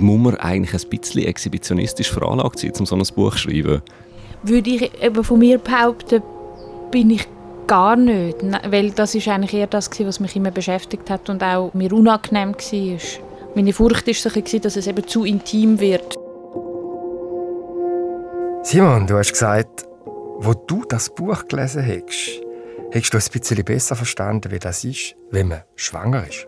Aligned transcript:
muss 0.00 0.20
man 0.20 0.36
eigentlich 0.36 0.72
ein 0.72 0.90
bisschen 0.90 1.24
exhibitionistisch 1.24 2.10
veranlagt 2.10 2.58
sein, 2.58 2.72
um 2.78 2.86
so 2.86 2.96
ein 2.96 3.02
Buch 3.14 3.32
zu 3.32 3.38
schreiben? 3.38 3.82
Würde 4.42 4.70
ich 4.70 5.02
eben 5.02 5.24
von 5.24 5.38
mir 5.38 5.58
behaupten, 5.58 6.22
bin 6.90 7.10
ich 7.10 7.26
gar 7.66 7.96
nicht. 7.96 8.38
Weil 8.70 8.90
das 8.90 9.14
ist 9.14 9.28
eigentlich 9.28 9.54
eher 9.54 9.66
das, 9.66 9.90
was 10.00 10.20
mich 10.20 10.36
immer 10.36 10.50
beschäftigt 10.50 11.10
hat 11.10 11.28
und 11.28 11.42
auch 11.42 11.74
mir 11.74 11.92
unangenehm 11.92 12.54
war. 12.54 12.98
Meine 13.54 13.72
Furcht 13.72 14.06
war, 14.06 14.60
dass 14.60 14.76
es 14.76 14.86
eben 14.86 15.06
zu 15.06 15.24
intim 15.24 15.80
wird. 15.80 16.14
Simon, 18.62 19.06
du 19.06 19.16
hast 19.16 19.32
gesagt, 19.32 19.84
wo 20.38 20.52
du 20.52 20.84
das 20.88 21.14
Buch 21.14 21.46
gelesen 21.48 21.86
hast, 21.86 22.42
hast 22.92 23.14
du 23.14 23.18
ein 23.18 23.40
bisschen 23.40 23.64
besser 23.64 23.96
verstanden, 23.96 24.50
wie 24.50 24.58
das 24.58 24.84
ist, 24.84 25.14
wenn 25.30 25.48
man 25.48 25.62
schwanger 25.76 26.26
ist. 26.28 26.46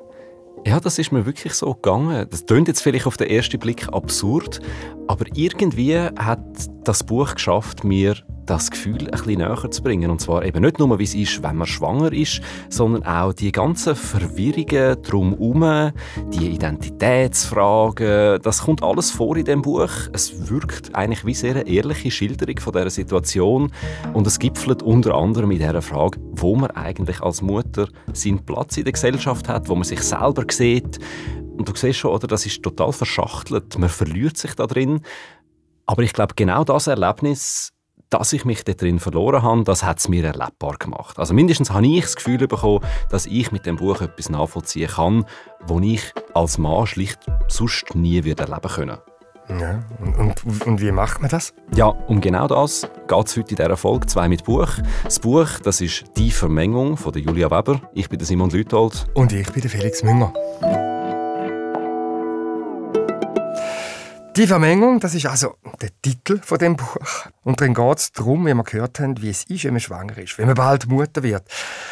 Ja, 0.67 0.81
das 0.81 0.99
ist 0.99 1.13
mir 1.13 1.25
wirklich 1.25 1.55
so 1.55 1.75
gegangen. 1.75 2.27
Das 2.30 2.45
klingt 2.45 2.69
jetzt 2.69 2.83
vielleicht 2.83 3.07
auf 3.07 3.16
den 3.16 3.29
ersten 3.29 3.59
Blick 3.59 3.89
absurd, 3.93 4.61
aber 5.07 5.25
irgendwie 5.35 5.97
hat 5.99 6.41
das 6.85 7.05
Buch 7.05 7.35
geschafft, 7.35 7.85
mir 7.85 8.16
das 8.48 8.70
Gefühl 8.70 8.98
ein 8.98 9.11
bisschen 9.11 9.38
näher 9.38 9.70
zu 9.70 9.83
bringen. 9.83 10.11
Und 10.11 10.20
zwar 10.20 10.45
eben 10.45 10.62
nicht 10.62 10.79
nur, 10.79 10.98
wie 10.98 11.05
es 11.05 11.15
ist, 11.15 11.43
wenn 11.43 11.57
man 11.57 11.66
schwanger 11.66 12.12
ist, 12.12 12.41
sondern 12.71 13.05
auch 13.05 13.33
die 13.33 13.52
ganzen 13.52 13.95
Verwirrungen 13.95 15.01
drumherum, 15.02 15.93
die 16.33 16.48
Identitätsfragen, 16.48 18.41
das 18.43 18.62
kommt 18.62 18.83
alles 18.83 19.11
vor 19.11 19.37
in 19.37 19.45
dem 19.45 19.62
Buch. 19.62 19.91
Es 20.12 20.48
wirkt 20.48 20.95
eigentlich 20.95 21.24
wie 21.24 21.34
sehr 21.34 21.57
eine 21.57 21.69
ehrliche 21.69 22.11
Schilderung 22.11 22.59
von 22.59 22.73
dieser 22.73 22.91
Situation 22.91 23.71
und 24.15 24.27
es 24.27 24.38
gipfelt 24.38 24.83
unter 24.83 25.15
anderem 25.15 25.51
in 25.51 25.59
dieser 25.59 25.83
Frage, 25.83 26.19
wo 26.33 26.57
man 26.57 26.71
eigentlich 26.71 27.21
als 27.21 27.43
Mutter 27.43 27.88
seinen 28.12 28.45
Platz 28.45 28.77
in 28.77 28.85
der 28.85 28.93
Gesellschaft 28.95 29.49
hat, 29.49 29.69
wo 29.69 29.74
man 29.74 29.85
sich 29.85 30.01
selber 30.01 30.45
sieht. 30.51 30.99
Und 31.59 31.69
du 31.69 31.74
siehst 31.74 31.99
schon, 31.99 32.12
oder, 32.12 32.27
das 32.29 32.46
ist 32.46 32.62
total 32.62 32.93
verschachtelt, 32.93 33.77
man 33.79 33.88
verliert 33.88 34.37
sich 34.37 34.54
da 34.54 34.66
drin. 34.66 35.01
Aber 35.87 36.02
ich 36.02 36.13
glaube, 36.13 36.35
genau 36.37 36.65
das 36.65 36.87
Erlebnis 36.87 37.73
dass 38.10 38.32
ich 38.32 38.45
mich 38.45 38.64
da 38.64 38.73
drin 38.73 38.98
verloren 38.98 39.42
habe, 39.42 39.64
das 39.64 39.82
hat 39.82 39.98
es 39.98 40.09
mir 40.09 40.24
erlebbar 40.24 40.76
gemacht. 40.78 41.18
Also 41.18 41.34
mindestens 41.34 41.70
habe 41.70 41.87
ich 41.87 42.02
das 42.02 42.16
Gefühl 42.16 42.46
bekommen, 42.46 42.80
dass 43.10 43.26
ich 43.26 43.52
mit 43.52 43.66
dem 43.66 43.76
Buch 43.76 44.01
etwas 44.01 44.30
nachvollziehen 44.30 44.88
kann, 44.88 45.24
wo 45.66 45.80
ich 45.80 46.12
als 46.34 46.59
Mann 46.59 46.86
schlicht 46.86 47.20
sonst 47.48 47.95
nie 47.95 48.24
wieder 48.24 48.48
erleben 48.48 48.68
können. 48.68 48.98
Ja, 49.48 49.82
und, 50.01 50.14
und, 50.18 50.66
und, 50.66 50.80
wie 50.82 50.92
macht 50.92 51.23
man 51.23 51.30
das? 51.30 51.54
Ja, 51.74 51.86
um 51.86 52.20
genau 52.20 52.46
das 52.48 52.82
geht 53.06 53.26
es 53.26 53.36
heute 53.36 53.51
in 53.51 53.56
dieser 53.56 53.76
Folge 53.79 54.06
«Zwei 54.06 54.29
mit 54.29 54.45
Buch». 54.45 54.68
Das 55.04 55.18
Buch, 55.18 55.48
das 55.64 55.80
ist 55.80 56.04
«Die 56.18 56.30
Vermengung» 56.30 56.98
von 56.98 57.14
Julia 57.14 57.51
Weber. 57.51 57.80
Ich 57.95 58.10
bin 58.10 58.20
Simon 58.20 58.51
Lüthold. 58.51 59.06
Und 59.14 59.32
ich 59.32 59.51
bin 59.51 59.62
Felix 59.62 60.02
Münger. 60.02 60.34
Die 64.39 64.47
Vermengung, 64.47 65.00
das 65.00 65.17
ist 65.17 65.27
also 65.27 65.56
der 65.83 65.91
Titel 66.00 66.39
von 66.41 66.59
dem 66.59 66.77
Buch. 66.77 67.27
Und 67.43 67.61
dann 67.61 67.75
geht 67.75 67.99
es 67.99 68.12
darum, 68.12 68.47
wie 68.47 68.55
wir 68.55 68.62
gehört 68.62 69.00
haben, 69.00 69.21
wie 69.21 69.31
es 69.31 69.43
ist, 69.43 69.65
wenn 69.65 69.72
man 69.72 69.81
schwanger 69.81 70.17
ist, 70.17 70.39
wenn 70.39 70.47
man 70.47 70.55
bald 70.55 70.89
Mutter 70.89 71.25
wird. 71.25 71.43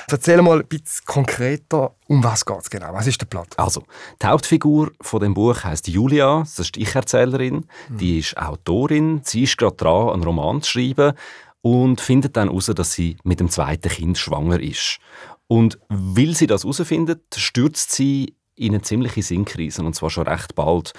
Erzähl 0.09 0.41
mal 0.43 0.61
ein 0.61 0.67
bisschen 0.69 1.05
konkreter, 1.07 1.97
um 2.07 2.23
was 2.23 2.45
geht 2.47 2.61
es 2.61 2.71
genau? 2.71 2.93
Was 2.93 3.09
ist 3.09 3.21
der 3.21 3.27
Plot? 3.27 3.49
Also, 3.57 3.83
die 4.23 4.27
Hauptfigur 4.27 4.93
von 5.01 5.23
dem 5.23 5.35
Buch 5.35 5.65
heißt 5.65 5.89
Julia, 5.89 6.39
das 6.39 6.61
ist 6.61 6.77
die 6.77 6.83
Ich-Erzählerin. 6.83 7.67
Mhm. 7.89 7.99
Die 7.99 8.21
ist 8.21 8.37
Autorin, 8.37 9.23
sie 9.25 9.43
ist 9.43 9.59
gerade 9.59 9.75
dran, 9.75 10.11
einen 10.11 10.23
Roman 10.23 10.63
zu 10.63 10.71
schreiben 10.71 11.15
und 11.63 12.01
findet 12.01 12.37
dann 12.37 12.47
heraus, 12.47 12.67
dass 12.67 12.93
sie 12.93 13.17
mit 13.25 13.41
dem 13.41 13.51
zweiten 13.51 13.89
Kind 13.89 14.19
schwanger 14.19 14.61
ist. 14.61 15.01
Und 15.49 15.81
weil 15.89 16.37
sie 16.37 16.47
das 16.47 16.63
herausfindet, 16.63 17.25
stürzt 17.35 17.91
sie 17.91 18.37
in 18.55 18.73
eine 18.73 18.83
ziemliche 18.83 19.25
Sinnkrise, 19.25 19.83
und 19.83 19.97
zwar 19.97 20.11
schon 20.11 20.29
recht 20.29 20.55
bald. 20.55 20.93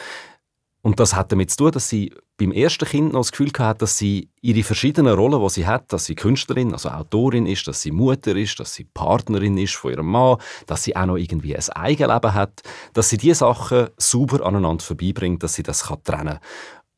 Und 0.82 1.00
das 1.00 1.16
hat 1.16 1.32
damit 1.32 1.52
zu 1.52 1.58
tun, 1.58 1.72
dass 1.72 1.90
sie 1.90 2.14
beim 2.38 2.52
ersten 2.52 2.86
Kind 2.86 3.14
noch 3.14 3.22
das 3.22 3.32
Gefühl 3.32 3.52
hatte, 3.58 3.80
dass 3.80 3.98
sie 3.98 4.30
ihre 4.42 4.64
verschiedenen 4.64 5.16
Rollen, 5.16 5.42
die 5.42 5.50
sie 5.50 5.68
hat, 5.68 5.92
dass 5.92 6.06
sie 6.06 6.16
Künstlerin, 6.16 6.72
also 6.72 6.90
Autorin 6.90 7.48
ist, 7.48 7.68
dass 7.68 7.82
sie 7.82 7.92
Mutter 7.92 8.36
ist, 8.36 8.60
dass 8.60 8.76
sie 8.76 8.84
Partnerin 8.86 9.58
ist 9.58 9.74
von 9.74 9.92
ihrem 9.92 10.06
Mann, 10.06 10.38
dass 10.68 10.84
sie 10.84 10.96
auch 10.96 11.08
noch 11.08 11.18
irgendwie 11.18 11.56
ein 11.56 11.70
Eigenleben 11.70 12.34
hat, 12.34 12.62
dass 12.94 13.10
sie 13.10 13.18
diese 13.18 13.36
Sachen 13.36 13.88
sauber 13.98 14.46
aneinander 14.46 14.84
vorbeibringt, 14.84 15.42
dass 15.42 15.56
sie 15.56 15.64
das 15.64 15.82
trennen 15.82 16.28
kann. 16.28 16.40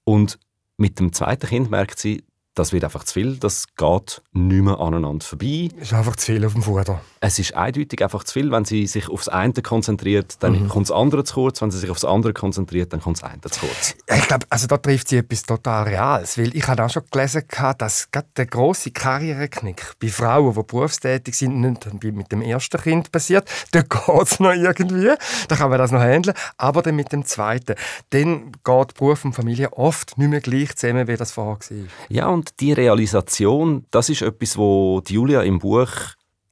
Und 0.03 0.39
mit 0.77 0.99
dem 0.99 1.13
zweiten 1.13 1.47
Kind 1.47 1.71
merkt 1.71 1.99
sie, 1.99 2.23
das 2.59 2.73
wird 2.73 2.83
einfach 2.83 3.05
zu 3.05 3.13
viel, 3.13 3.37
das 3.37 3.67
geht 3.77 4.21
nicht 4.33 4.63
mehr 4.63 4.79
aneinander 4.79 5.25
vorbei. 5.25 5.69
Es 5.77 5.87
ist 5.87 5.93
einfach 5.93 6.17
zu 6.17 6.25
viel 6.25 6.45
auf 6.45 6.53
dem 6.53 6.61
Futter. 6.61 7.01
Es 7.21 7.39
ist 7.39 7.53
eindeutig 7.55 8.03
einfach 8.03 8.23
zu 8.23 8.33
viel. 8.33 8.51
Wenn 8.51 8.65
sie 8.65 8.85
sich 8.85 9.09
aufs 9.09 9.27
eine 9.27 9.53
konzentriert, 9.53 10.35
dann 10.41 10.63
mhm. 10.63 10.69
kommt 10.69 10.89
das 10.89 10.95
andere 10.95 11.23
zu 11.23 11.35
kurz. 11.35 11.61
Wenn 11.61 11.71
sie 11.71 11.79
sich 11.79 11.89
aufs 11.89 12.05
andere 12.05 12.33
konzentriert, 12.33 12.93
dann 12.93 13.01
kommt 13.01 13.21
das 13.21 13.29
eine 13.29 13.41
zu 13.41 13.61
kurz. 13.61 13.95
Ich 14.07 14.27
glaube, 14.27 14.45
also 14.49 14.67
da 14.67 14.77
trifft 14.77 15.07
sie 15.07 15.17
etwas 15.17 15.43
total 15.43 15.83
Reales. 15.83 16.37
Weil 16.37 16.55
ich 16.55 16.67
habe 16.67 16.83
auch 16.83 16.89
schon 16.89 17.03
gelesen, 17.11 17.43
dass 17.77 18.11
gerade 18.11 18.27
der 18.35 18.45
grosse 18.45 18.91
Karriereknick 18.91 19.93
bei 20.01 20.09
Frauen, 20.09 20.53
die 20.53 20.63
berufstätig 20.63 21.35
sind, 21.35 21.59
nicht 21.61 22.03
mit 22.03 22.31
dem 22.31 22.41
ersten 22.41 22.79
Kind 22.81 23.11
passiert. 23.11 23.49
Da 23.71 23.81
geht 23.81 24.23
es 24.23 24.39
noch 24.39 24.53
irgendwie. 24.53 25.13
Da 25.47 25.55
kann 25.55 25.69
man 25.69 25.77
das 25.77 25.91
noch 25.91 26.01
handeln. 26.01 26.35
Aber 26.57 26.81
dann 26.81 26.95
mit 26.95 27.11
dem 27.11 27.23
zweiten. 27.23 27.75
Dann 28.09 28.51
geht 28.51 28.93
Beruf 28.95 29.23
und 29.23 29.33
Familie 29.33 29.71
oft 29.73 30.17
nicht 30.17 30.29
mehr 30.29 30.41
gleich 30.41 30.75
zusammen, 30.75 31.07
wie 31.07 31.15
das 31.15 31.31
vorher 31.31 31.59
war. 31.59 31.87
Ja, 32.09 32.27
und 32.27 32.48
die 32.59 32.73
Realisation, 32.73 33.85
das 33.91 34.09
ist 34.09 34.21
etwas, 34.21 34.57
wo 34.57 35.01
Julia 35.07 35.41
im 35.41 35.59
Buch 35.59 35.91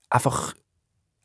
einfach 0.10 0.54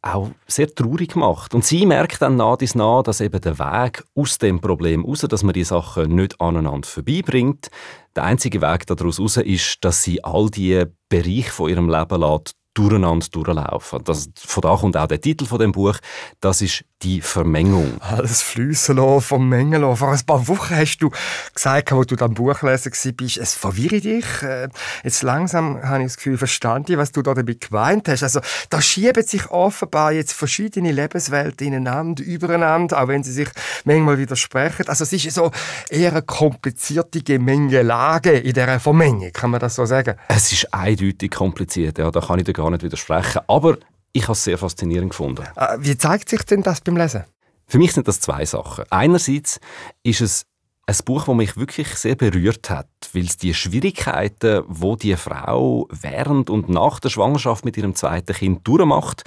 auch 0.02 0.30
sehr 0.48 0.74
traurig 0.74 1.14
macht. 1.14 1.54
Und 1.54 1.64
sie 1.64 1.86
merkt 1.86 2.20
dann 2.20 2.36
nach 2.36 2.56
dies 2.56 2.74
nach, 2.74 3.02
dass 3.02 3.20
eben 3.20 3.40
der 3.40 3.58
Weg 3.58 4.02
aus 4.16 4.36
dem 4.38 4.60
Problem 4.60 5.04
raus, 5.04 5.20
dass 5.20 5.44
man 5.44 5.52
die 5.52 5.64
Sachen 5.64 6.14
nicht 6.14 6.40
aneinander 6.40 6.88
vorbeibringt, 6.88 7.70
der 8.16 8.24
einzige 8.24 8.60
Weg 8.60 8.86
daraus 8.86 9.20
raus 9.20 9.36
ist, 9.36 9.78
dass 9.84 10.02
sie 10.02 10.22
all 10.24 10.50
die 10.50 10.84
Bereiche 11.08 11.50
von 11.50 11.70
ihrem 11.70 11.88
Leben 11.88 12.20
lässt, 12.20 12.56
durcheinander 12.74 13.26
durchlaufen. 13.30 14.02
Das, 14.04 14.28
von 14.36 14.60
da 14.62 14.76
kommt 14.76 14.96
auch 14.96 15.06
der 15.06 15.20
Titel 15.20 15.46
von 15.46 15.58
dem 15.58 15.72
Buch. 15.72 15.96
Das 16.40 16.62
ist 16.62 16.84
die 17.02 17.20
Vermengung. 17.20 18.00
Alles 18.00 18.42
fließen 18.42 18.96
lassen, 18.96 19.20
vermengen 19.20 19.80
lassen. 19.82 19.96
Vor 19.96 20.12
ein 20.12 20.20
paar 20.24 20.46
Wochen 20.48 20.76
hast 20.76 20.98
du 20.98 21.10
gesagt, 21.52 21.92
als 21.92 22.06
du 22.06 22.16
das 22.16 22.30
Buch 22.30 22.62
lesen 22.62 22.92
bist, 23.16 23.38
es 23.38 23.54
verwirrt 23.54 24.04
dich. 24.04 24.42
Äh, 24.42 24.68
jetzt 25.02 25.22
langsam 25.22 25.82
habe 25.82 26.02
ich 26.02 26.06
das 26.06 26.16
Gefühl, 26.16 26.38
verstanden, 26.38 26.96
was 26.98 27.12
du 27.12 27.22
da 27.22 27.34
damit 27.34 27.60
gemeint 27.60 28.08
hast. 28.08 28.22
Also, 28.22 28.40
da 28.70 28.80
schieben 28.80 29.22
sich 29.22 29.50
offenbar 29.50 30.12
jetzt 30.12 30.32
verschiedene 30.32 30.92
Lebenswelten 30.92 31.66
ineinander, 31.66 32.22
übereinander, 32.22 33.02
auch 33.02 33.08
wenn 33.08 33.24
sie 33.24 33.32
sich 33.32 33.48
manchmal 33.84 34.18
widersprechen. 34.18 34.88
Also, 34.88 35.04
es 35.04 35.12
ist 35.12 35.32
so 35.32 35.50
eher 35.90 36.12
eine 36.12 36.22
komplizierte 36.22 37.20
Gemengelage 37.20 38.32
in 38.32 38.52
dieser 38.52 38.80
Vermengung, 38.80 39.32
kann 39.32 39.50
man 39.50 39.60
das 39.60 39.74
so 39.74 39.84
sagen? 39.84 40.14
Es 40.28 40.52
ist 40.52 40.72
eindeutig 40.72 41.30
kompliziert, 41.30 41.98
ja, 41.98 42.10
da 42.10 42.20
kann 42.20 42.38
ich 42.38 42.44
dir 42.44 42.52
gar 42.62 42.70
nicht 42.70 42.82
widersprechen. 42.82 43.42
Aber 43.48 43.78
ich 44.12 44.22
habe 44.24 44.32
es 44.32 44.44
sehr 44.44 44.58
faszinierend 44.58 45.10
gefunden. 45.10 45.46
Ah, 45.56 45.76
wie 45.78 45.96
zeigt 45.96 46.28
sich 46.28 46.42
denn 46.42 46.62
das 46.62 46.80
beim 46.80 46.96
Lesen? 46.96 47.24
Für 47.66 47.78
mich 47.78 47.92
sind 47.92 48.06
das 48.08 48.20
zwei 48.20 48.44
Sachen. 48.44 48.84
Einerseits 48.90 49.58
ist 50.02 50.20
es 50.20 50.46
ein 50.86 50.96
Buch, 51.04 51.24
das 51.24 51.34
mich 51.34 51.56
wirklich 51.56 51.88
sehr 51.88 52.16
berührt 52.16 52.68
hat, 52.70 52.88
weil 53.12 53.24
es 53.24 53.36
die 53.36 53.54
Schwierigkeiten, 53.54 54.62
wo 54.66 54.96
die 54.96 55.16
Frau 55.16 55.88
während 55.90 56.50
und 56.50 56.68
nach 56.68 57.00
der 57.00 57.08
Schwangerschaft 57.08 57.64
mit 57.64 57.76
ihrem 57.76 57.94
zweiten 57.94 58.34
Kind 58.34 58.66
durchmacht, 58.66 59.22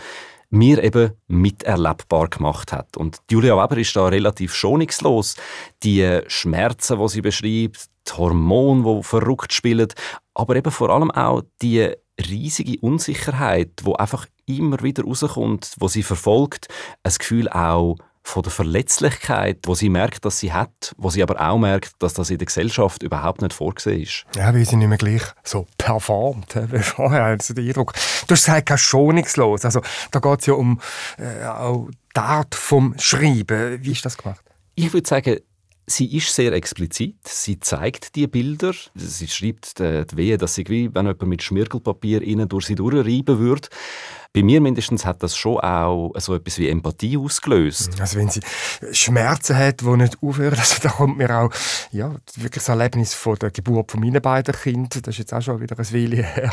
mir 0.50 0.84
eben 0.84 1.13
miterlebbar 1.28 2.28
gemacht 2.28 2.72
hat. 2.72 2.97
Und 2.97 3.17
Julia 3.31 3.56
Weber 3.57 3.78
ist 3.78 3.96
da 3.96 4.07
relativ 4.07 4.53
schonungslos. 4.53 5.35
Die 5.84 6.22
Schmerzen, 6.28 7.00
die 7.00 7.09
sie 7.09 7.22
beschreibt, 7.22 7.85
die 8.07 8.13
Hormone, 8.13 8.84
die 8.84 9.03
verrückt 9.03 9.53
spielen, 9.53 9.88
aber 10.34 10.56
eben 10.56 10.72
vor 10.72 10.90
allem 10.90 11.09
auch 11.12 11.41
die 11.62 11.91
riesige 12.19 12.79
Unsicherheit, 12.79 13.71
wo 13.83 13.93
einfach 13.93 14.27
immer 14.45 14.81
wieder 14.81 15.03
rauskommt, 15.03 15.75
wo 15.79 15.87
sie 15.87 16.03
verfolgt, 16.03 16.67
ein 17.03 17.13
Gefühl 17.17 17.49
auch 17.49 17.97
von 18.25 18.41
der 18.41 18.51
Verletzlichkeit, 18.51 19.59
wo 19.66 19.75
sie 19.75 19.87
merkt, 19.87 20.25
dass 20.25 20.40
sie 20.40 20.51
hat, 20.51 20.95
wo 20.97 21.11
sie 21.11 21.22
aber 21.22 21.40
auch 21.40 21.59
merkt, 21.59 21.91
dass 21.99 22.16
das 22.16 22.31
in 22.31 22.40
der 22.40 22.47
Gesellschaft 22.47 23.03
überhaupt 23.03 23.41
nicht 23.41 23.53
vorgesehen 23.53 24.01
ist. 24.01 24.25
Ja, 24.35 24.51
weil 24.51 24.66
sie 24.66 24.78
nicht 24.78 24.87
mehr 24.87 24.97
gleich 24.97 25.22
so 25.43 25.67
performt 25.78 26.55
wie 26.72 26.79
vorher, 26.79 27.23
also 27.23 27.53
den 27.53 27.67
Eindruck. 27.67 27.93
Du 28.28 28.34
hast 28.34 28.45
gesagt, 28.45 28.66
kein 28.66 28.79
schonungslos. 28.79 29.63
Also 29.63 29.81
da 30.09 30.19
geht 30.19 30.40
es 30.40 30.47
ja 30.47 30.55
um 30.55 30.81
äh, 31.19 31.45
auch 31.45 31.87
die 32.16 32.19
Art 32.19 32.55
vom 32.55 32.95
Schreiben. 32.97 33.84
Wie 33.84 33.91
ist 33.91 34.03
das 34.03 34.17
gemacht? 34.17 34.43
Ich 34.73 34.91
würde 34.91 35.07
sagen, 35.07 35.37
Sie 35.87 36.17
ist 36.17 36.34
sehr 36.34 36.52
explizit. 36.53 37.28
Sie 37.28 37.59
zeigt 37.59 38.16
die 38.16 38.26
Bilder. 38.26 38.73
Sie 38.96 39.28
schreibt 39.28 39.79
die 39.79 40.17
Wehe, 40.17 40.37
dass 40.37 40.55
sie 40.55 40.66
wie 40.67 40.93
wenn 40.93 41.05
jemand 41.05 41.22
mit 41.28 41.43
Schmirgelpapier 41.43 42.23
innen 42.23 42.49
durch 42.49 42.66
sie 42.66 42.76
durchreiben 42.76 43.37
würde. 43.37 43.67
Bei 44.35 44.43
mir 44.43 44.59
mindestens 44.59 45.05
hat 45.05 45.23
das 45.23 45.37
schon 45.37 45.59
auch 45.59 46.11
so 46.17 46.35
etwas 46.35 46.59
wie 46.59 46.67
Empathie 46.67 47.17
ausgelöst. 47.17 48.02
Also 48.02 48.20
wenn 48.20 48.29
sie 48.29 48.41
Schmerzen 48.91 49.58
hat, 49.58 49.79
die 49.79 49.85
nicht 49.85 50.17
aufhören, 50.22 50.59
also 50.59 50.76
da 50.82 50.90
kommt 50.90 51.17
mir 51.17 51.34
auch 51.34 51.49
ja, 51.91 52.11
wirklich 52.35 52.64
das 52.64 52.67
Erlebnis 52.67 53.14
von 53.14 53.37
der 53.40 53.52
Geburt 53.52 53.91
von 53.91 54.02
meinen 54.02 54.22
beiden 54.22 54.53
Kindern, 54.53 55.02
das 55.03 55.16
ist 55.16 55.20
jetzt 55.20 55.34
auch 55.34 55.41
schon 55.41 55.61
wieder 55.61 55.79
ein 55.79 55.93
Weile 55.93 56.17
her. 56.23 56.52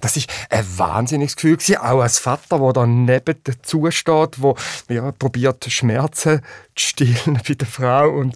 Das 0.00 0.16
ist 0.16 0.28
ein 0.50 0.64
wahnsinniges 0.76 1.36
Gefühl 1.36 1.56
gewesen, 1.56 1.76
auch 1.76 2.00
als 2.00 2.18
Vater, 2.18 2.58
der 2.58 2.72
dann 2.72 3.04
neben 3.04 3.36
dazu 3.44 3.88
steht, 3.92 4.42
wo 4.42 4.56
ja, 4.88 5.12
probiert 5.12 5.64
Schmerzen 5.70 6.40
zu 6.74 6.86
stillen 6.88 7.40
bei 7.48 7.54
der 7.54 7.68
Frau 7.68 8.10
und 8.10 8.34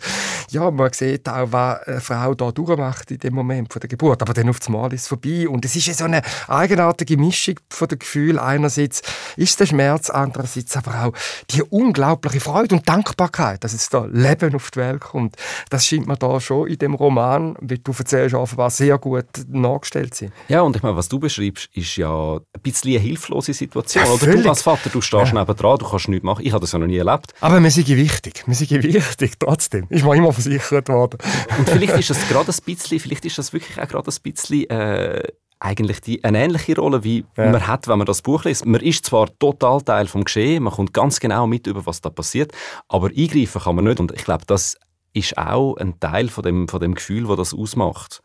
ja, 0.51 0.71
man 0.71 0.93
sieht 0.93 1.29
auch, 1.29 1.53
was 1.53 1.83
eine 1.87 2.01
Frau 2.01 2.35
da 2.35 2.51
durchmacht 2.51 3.11
in 3.11 3.19
dem 3.19 3.35
Moment 3.35 3.73
von 3.73 3.81
der 3.81 3.89
Geburt. 3.89 4.21
Aber 4.23 4.35
dann 4.35 4.49
auf 4.49 4.59
einmal 4.67 4.93
ist 4.93 5.03
es 5.03 5.09
vorbei. 5.09 5.49
Und 5.49 5.65
es 5.65 5.77
ist 5.77 5.97
so 5.97 6.05
eine 6.05 6.23
eigenartige 6.49 7.17
Mischung 7.17 7.55
von 7.69 7.89
den 7.89 7.99
Gefühlen. 7.99 8.39
Einerseits 8.61 9.01
ist 9.37 9.59
der 9.59 9.67
Schmerz, 9.67 10.11
andererseits 10.11 10.77
aber 10.77 11.05
auch 11.05 11.13
die 11.51 11.63
unglaubliche 11.63 12.41
Freude 12.41 12.75
und 12.75 12.87
Dankbarkeit, 12.87 13.65
dass 13.65 13.73
es 13.73 13.89
da 13.89 14.05
Leben 14.05 14.55
auf 14.55 14.71
die 14.71 14.81
Welt 14.81 15.01
kommt. 15.01 15.37
Das 15.71 15.87
scheint 15.87 16.07
mir 16.07 16.17
da 16.17 16.39
schon 16.41 16.69
in 16.69 16.77
dem 16.77 16.95
Roman, 16.95 17.57
wie 17.61 17.79
du 17.79 17.93
erzählst, 17.97 18.35
offenbar 18.35 18.69
sehr 18.69 18.99
gut 18.99 19.25
nachgestellt 19.49 20.15
zu 20.15 20.27
sein. 20.27 20.33
Ja, 20.49 20.61
und 20.61 20.77
ich 20.77 20.83
meine, 20.83 20.97
was 20.97 21.09
du 21.09 21.19
beschreibst, 21.19 21.71
ist 21.75 21.97
ja 21.97 22.37
ein 22.37 22.61
bisschen 22.63 22.93
eine 22.93 23.01
hilflose 23.01 23.55
Situation. 23.55 24.05
Ja, 24.05 24.11
Oder 24.11 24.37
du 24.37 24.49
als 24.49 24.63
Vater, 24.63 24.91
du 24.91 25.01
stehst 25.01 25.33
ja. 25.33 25.41
neben 25.41 25.57
dran, 25.57 25.79
du 25.79 25.89
kannst 25.89 26.09
nichts 26.09 26.25
machen. 26.25 26.45
Ich 26.45 26.53
habe 26.53 26.61
das 26.61 26.73
ja 26.73 26.79
noch 26.79 26.87
nie 26.87 26.99
erlebt. 26.99 27.33
Aber 27.41 27.63
wir 27.63 27.71
sind 27.71 27.89
wichtig. 27.89 28.45
Wir 28.47 28.55
sind 28.55 28.71
wichtig, 28.71 29.39
trotzdem. 29.39 29.87
Ist 29.89 30.05
mir 30.05 30.17
immer 30.17 30.33
versichert 30.33 30.89
worden. 30.91 31.19
Und 31.59 31.69
vielleicht 31.69 31.97
ist 31.97 32.11
das 32.11 32.29
gerade 32.29 32.53
ein 32.53 32.65
bisschen, 32.65 33.01
vielleicht 33.01 33.25
ist 33.25 33.39
das 33.39 33.53
wirklich 33.55 33.81
auch 33.81 33.89
gerade 33.89 34.11
ein 34.11 34.23
bisschen 34.23 34.69
äh, 34.69 35.23
eigentlich 35.61 36.01
die, 36.01 36.25
eine 36.25 36.43
ähnliche 36.43 36.75
Rolle, 36.77 37.05
wie 37.05 37.25
ja. 37.37 37.51
man 37.51 37.67
hat, 37.67 37.87
wenn 37.87 37.99
man 37.99 38.07
das 38.07 38.23
Buch 38.23 38.45
liest. 38.45 38.67
Man 38.67 38.81
ist 38.81 39.07
zwar 39.07 39.29
total 39.39 39.83
Teil 39.83 40.07
vom 40.07 40.25
Geschehen, 40.25 40.65
man 40.65 40.73
kommt 40.73 40.95
ganz 40.95 41.21
genau 41.21 41.47
mit 41.47 41.67
über, 41.67 41.87
was 41.87 42.01
da 42.01 42.11
passiert, 42.11 42.53
aber 42.89 43.09
eingreifen 43.09 43.61
kann 43.61 43.77
man 43.77 43.85
nicht. 43.85 44.01
Und 44.01 44.13
ich 44.13 44.25
glaube, 44.25 44.45
das 44.47 44.77
ist 45.13 45.37
auch 45.37 45.77
ein 45.77 46.01
Teil 46.01 46.29
von 46.29 46.43
dem, 46.43 46.69
von 46.69 46.81
dem 46.81 46.95
Gefühl, 46.95 47.27
das 47.27 47.37
das 47.37 47.55
ausmacht. 47.55 48.23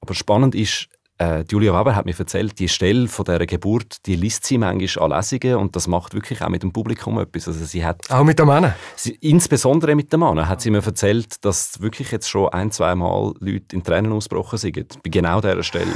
Aber 0.00 0.14
spannend 0.14 0.54
ist, 0.54 0.88
äh, 1.18 1.44
Julia 1.50 1.78
Weber 1.78 1.94
hat 1.96 2.06
mir 2.06 2.18
erzählt, 2.18 2.58
die 2.58 2.68
Stelle 2.68 3.08
von 3.08 3.24
dieser 3.24 3.46
Geburt, 3.46 4.06
die 4.06 4.16
liest 4.16 4.46
sie 4.46 4.58
manchmal 4.58 5.12
an 5.12 5.18
Lesungen 5.18 5.56
und 5.56 5.76
das 5.76 5.86
macht 5.86 6.14
wirklich 6.14 6.42
auch 6.42 6.48
mit 6.48 6.62
dem 6.62 6.72
Publikum 6.72 7.18
etwas. 7.18 7.48
Also 7.48 7.64
sie 7.64 7.84
hat, 7.84 8.10
auch 8.10 8.24
mit 8.24 8.38
dem 8.38 8.46
Mann? 8.46 8.72
Sie, 8.96 9.14
insbesondere 9.20 9.94
mit 9.94 10.12
dem 10.12 10.20
Mann 10.20 10.48
hat 10.48 10.60
sie 10.60 10.70
mir 10.70 10.84
erzählt, 10.84 11.44
dass 11.44 11.80
wirklich 11.80 12.12
jetzt 12.12 12.28
schon 12.28 12.48
ein, 12.50 12.70
zwei 12.70 12.94
Mal 12.94 13.34
Leute 13.40 13.74
in 13.74 13.82
Tränen 13.82 14.12
ausgebrochen 14.12 14.58
sind. 14.58 15.02
Bei 15.02 15.10
genau 15.10 15.40
dieser 15.40 15.62
Stelle. 15.62 15.92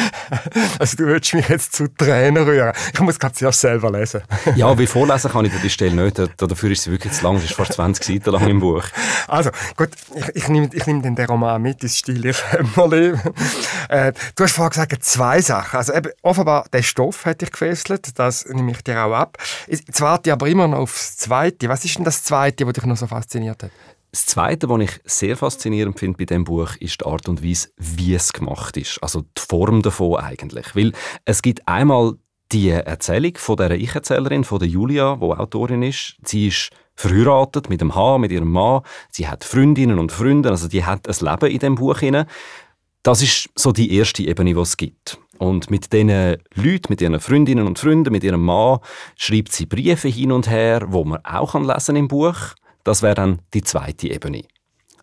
also 0.78 0.96
du 0.96 1.04
würdest 1.04 1.34
mich 1.34 1.48
jetzt 1.48 1.74
zu 1.74 1.86
Tränen 1.88 2.42
rühren. 2.42 2.72
Ich 2.92 3.00
muss 3.00 3.18
gerade 3.18 3.34
zuerst 3.34 3.60
selber 3.60 3.90
lesen. 3.90 4.22
ja, 4.56 4.76
wie 4.78 4.86
vorlesen 4.86 5.30
kann 5.30 5.44
ich 5.44 5.52
dir 5.52 5.60
die 5.60 5.70
Stelle 5.70 6.04
nicht. 6.04 6.20
Dafür 6.36 6.70
ist 6.70 6.82
sie 6.82 6.90
wirklich 6.90 7.12
zu 7.12 7.24
lang. 7.24 7.38
Sie 7.38 7.44
ist 7.44 7.54
fast 7.54 7.74
20 7.74 8.04
Seiten 8.04 8.30
lang 8.30 8.48
im 8.48 8.60
Buch. 8.60 8.84
Also 9.28 9.50
gut, 9.76 9.90
ich, 10.14 10.28
ich 10.34 10.48
nehme 10.48 10.68
ich 10.72 10.86
nehm 10.86 11.02
den 11.02 11.16
Roman 11.26 11.60
mit 11.60 11.82
ins 11.82 11.98
Stil. 11.98 12.24
Ich, 12.26 12.42
äh, 12.52 13.12
äh, 13.88 14.12
du 14.34 14.44
hast 14.44 14.52
vorhin 14.52 14.70
gesagt, 14.70 15.04
zwei 15.04 15.40
Sachen. 15.40 15.76
Also 15.76 15.92
eben, 15.94 16.10
offenbar, 16.22 16.66
der 16.72 16.82
Stoff 16.82 17.24
hat 17.24 17.40
dich 17.40 17.50
gefesselt, 17.50 18.18
das 18.18 18.46
nehme 18.46 18.72
ich 18.72 18.82
dir 18.82 19.04
auch 19.04 19.12
ab. 19.12 19.38
Jetzt 19.66 20.00
warte 20.00 20.30
ich 20.30 20.32
aber 20.32 20.48
immer 20.48 20.68
noch 20.68 20.78
aufs 20.78 21.16
Zweite. 21.16 21.68
Was 21.68 21.84
ist 21.84 21.96
denn 21.96 22.04
das 22.04 22.24
Zweite, 22.24 22.66
was 22.66 22.74
dich 22.74 22.84
noch 22.84 22.96
so 22.96 23.06
fasziniert 23.06 23.62
hat? 23.62 23.70
Das 24.12 24.24
Zweite, 24.24 24.68
was 24.68 24.80
ich 24.80 25.00
sehr 25.04 25.36
faszinierend 25.36 25.98
finde 25.98 26.16
bei 26.16 26.24
dem 26.24 26.44
Buch, 26.44 26.76
ist 26.80 27.00
die 27.00 27.04
Art 27.04 27.28
und 27.28 27.44
Weise, 27.44 27.68
wie 27.76 28.14
es 28.14 28.32
gemacht 28.32 28.76
ist. 28.76 28.98
Also 29.02 29.22
die 29.22 29.42
Form 29.46 29.82
davon 29.82 30.16
eigentlich. 30.16 30.74
Weil 30.74 30.92
es 31.24 31.42
gibt 31.42 31.66
einmal 31.68 32.14
die 32.52 32.70
Erzählung 32.70 33.32
von 33.36 33.56
der 33.56 33.72
Ich-Erzählerin, 33.72 34.44
von 34.44 34.58
der 34.58 34.68
Julia, 34.68 35.16
die 35.16 35.24
Autorin 35.24 35.82
ist. 35.82 36.16
Sie 36.24 36.48
ist 36.48 36.70
verheiratet 36.96 37.68
mit 37.68 37.80
dem 37.80 37.94
H, 37.94 38.18
mit 38.18 38.32
ihrem 38.32 38.50
Mann. 38.50 38.82
Sie 39.10 39.28
hat 39.28 39.44
Freundinnen 39.44 39.98
und 39.98 40.12
Freunde, 40.12 40.50
also 40.50 40.68
die 40.68 40.84
hat 40.84 41.08
ein 41.08 41.26
Leben 41.26 41.52
in 41.52 41.58
dem 41.58 41.74
Buch 41.76 41.98
hinein. 42.00 42.26
Das 43.02 43.22
ist 43.22 43.48
so 43.54 43.70
die 43.70 43.94
erste 43.94 44.24
Ebene, 44.24 44.54
die 44.54 44.60
es 44.60 44.76
gibt. 44.76 45.18
Und 45.38 45.70
mit 45.70 45.92
diesen 45.92 46.08
Leuten, 46.54 46.88
mit 46.88 47.00
ihren 47.00 47.20
Freundinnen 47.20 47.66
und 47.66 47.78
Freunden, 47.78 48.12
mit 48.12 48.24
ihrem 48.24 48.42
Mann, 48.42 48.80
schreibt 49.16 49.52
sie 49.52 49.66
Briefe 49.66 50.08
hin 50.08 50.32
und 50.32 50.50
her, 50.50 50.86
wo 50.88 51.04
man 51.04 51.24
auch 51.24 51.54
lesen 51.54 51.96
im 51.96 52.08
Buch. 52.08 52.36
Das 52.82 53.02
wäre 53.02 53.14
dann 53.14 53.40
die 53.54 53.62
zweite 53.62 54.08
Ebene. 54.08 54.42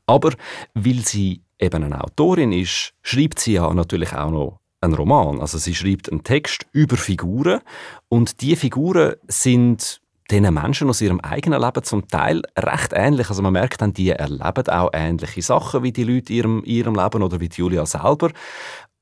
Aber 0.06 0.34
weil 0.74 1.00
sie 1.00 1.44
eben 1.60 1.84
eine 1.84 2.04
Autorin 2.04 2.52
ist, 2.52 2.94
schreibt 3.04 3.40
sie 3.40 3.54
ja 3.54 3.74
natürlich 3.74 4.14
auch 4.14 4.32
noch 4.32 4.60
einen 4.82 4.96
Roman. 4.96 5.40
Also 5.40 5.58
sie 5.58 5.76
schreibt 5.76 6.12
einen 6.12 6.24
Text 6.24 6.66
über 6.72 6.98
Figuren 6.98 7.62
und 8.10 8.42
die 8.42 8.56
Figuren 8.56 9.16
sind 9.28 10.02
diesen 10.34 10.54
Menschen 10.54 10.90
aus 10.90 11.02
ihrem 11.02 11.20
eigenen 11.20 11.62
Leben 11.62 11.84
zum 11.84 12.08
Teil 12.08 12.42
recht 12.58 12.92
ähnlich. 12.94 13.30
Also 13.30 13.42
man 13.42 13.54
merkt 13.54 13.82
dann, 13.82 13.94
die 13.94 14.10
erleben 14.10 14.70
auch 14.70 14.90
ähnliche 14.94 15.42
Sachen 15.42 15.84
wie 15.84 15.92
die 15.92 16.04
Leute 16.04 16.34
in 16.34 16.38
ihrem, 16.38 16.64
ihrem 16.66 16.96
Leben 16.96 17.24
oder 17.24 17.40
wie 17.40 17.50
Julia 17.52 17.86
selber. 17.86 18.32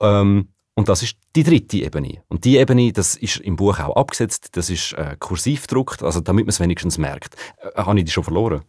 Ähm, 0.02 0.50
und 0.74 0.90
das 0.90 1.04
ist 1.04 1.18
die 1.36 1.44
dritte 1.44 1.78
Ebene. 1.78 2.24
Und 2.30 2.46
die 2.46 2.58
Ebene, 2.58 2.92
das 2.94 3.16
ist 3.16 3.38
im 3.38 3.56
Buch 3.56 3.80
auch 3.80 3.96
abgesetzt, 3.96 4.50
das 4.54 4.70
ist 4.70 4.94
äh, 4.94 5.16
kursiv 5.20 5.68
gedruckt, 5.68 6.02
also 6.02 6.22
damit 6.22 6.46
man 6.46 6.50
es 6.50 6.60
wenigstens 6.60 6.98
merkt. 6.98 7.36
Äh, 7.58 7.82
habe 7.82 8.00
ich 8.00 8.06
die 8.06 8.12
schon 8.12 8.24
verloren? 8.24 8.62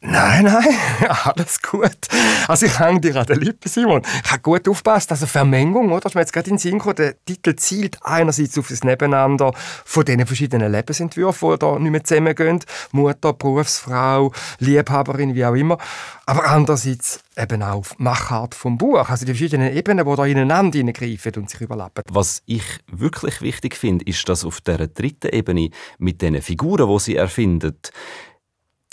Nein, 0.00 0.44
nein, 0.44 0.76
alles 1.24 1.60
gut. 1.62 1.96
Also 2.46 2.66
ich 2.66 2.78
hänge 2.78 3.00
dir 3.00 3.16
an 3.16 3.26
den 3.26 3.40
Lippen, 3.40 3.68
Simon. 3.68 4.02
Ich 4.24 4.30
habe 4.30 4.42
gut 4.42 4.68
aufgepasst. 4.68 5.10
Also 5.10 5.26
Vermengung, 5.26 5.90
oder? 5.92 6.08
Ich 6.08 6.14
mir 6.14 6.20
jetzt 6.20 6.32
gerade 6.32 6.50
in 6.50 6.56
den 6.56 6.58
Sinn 6.58 6.78
gekommen, 6.78 6.96
der 6.96 7.24
Titel 7.24 7.54
zielt 7.56 7.98
einerseits 8.02 8.58
auf 8.58 8.68
das 8.68 8.84
Nebeneinander 8.84 9.52
von 9.84 10.04
diesen 10.04 10.26
verschiedenen 10.26 10.70
Lebensentwürfen, 10.70 11.52
die 11.52 11.58
da 11.58 11.78
nicht 11.78 11.90
mehr 11.90 12.04
zusammengehen. 12.04 12.60
Mutter, 12.92 13.32
Berufsfrau, 13.32 14.32
Liebhaberin, 14.58 15.34
wie 15.34 15.44
auch 15.44 15.54
immer. 15.54 15.78
Aber 16.26 16.46
andererseits 16.46 17.20
eben 17.36 17.62
auch 17.62 17.76
auf 17.76 17.98
Machart 17.98 18.54
vom 18.54 18.78
Buch. 18.78 19.08
Also 19.08 19.24
die 19.26 19.32
verschiedenen 19.32 19.74
Ebenen, 19.74 20.06
die 20.06 20.16
da 20.16 20.24
ineinander 20.26 20.78
hineingreifen 20.78 21.34
und 21.36 21.50
sich 21.50 21.60
überlappen. 21.60 22.04
Was 22.10 22.42
ich 22.46 22.64
wirklich 22.90 23.40
wichtig 23.42 23.76
finde, 23.76 24.04
ist, 24.04 24.28
dass 24.28 24.44
auf 24.44 24.60
der 24.60 24.86
dritten 24.86 25.28
Ebene 25.28 25.70
mit 25.98 26.22
den 26.22 26.40
Figuren, 26.40 26.88
die 26.88 27.00
sie 27.00 27.16
erfindet, 27.16 27.92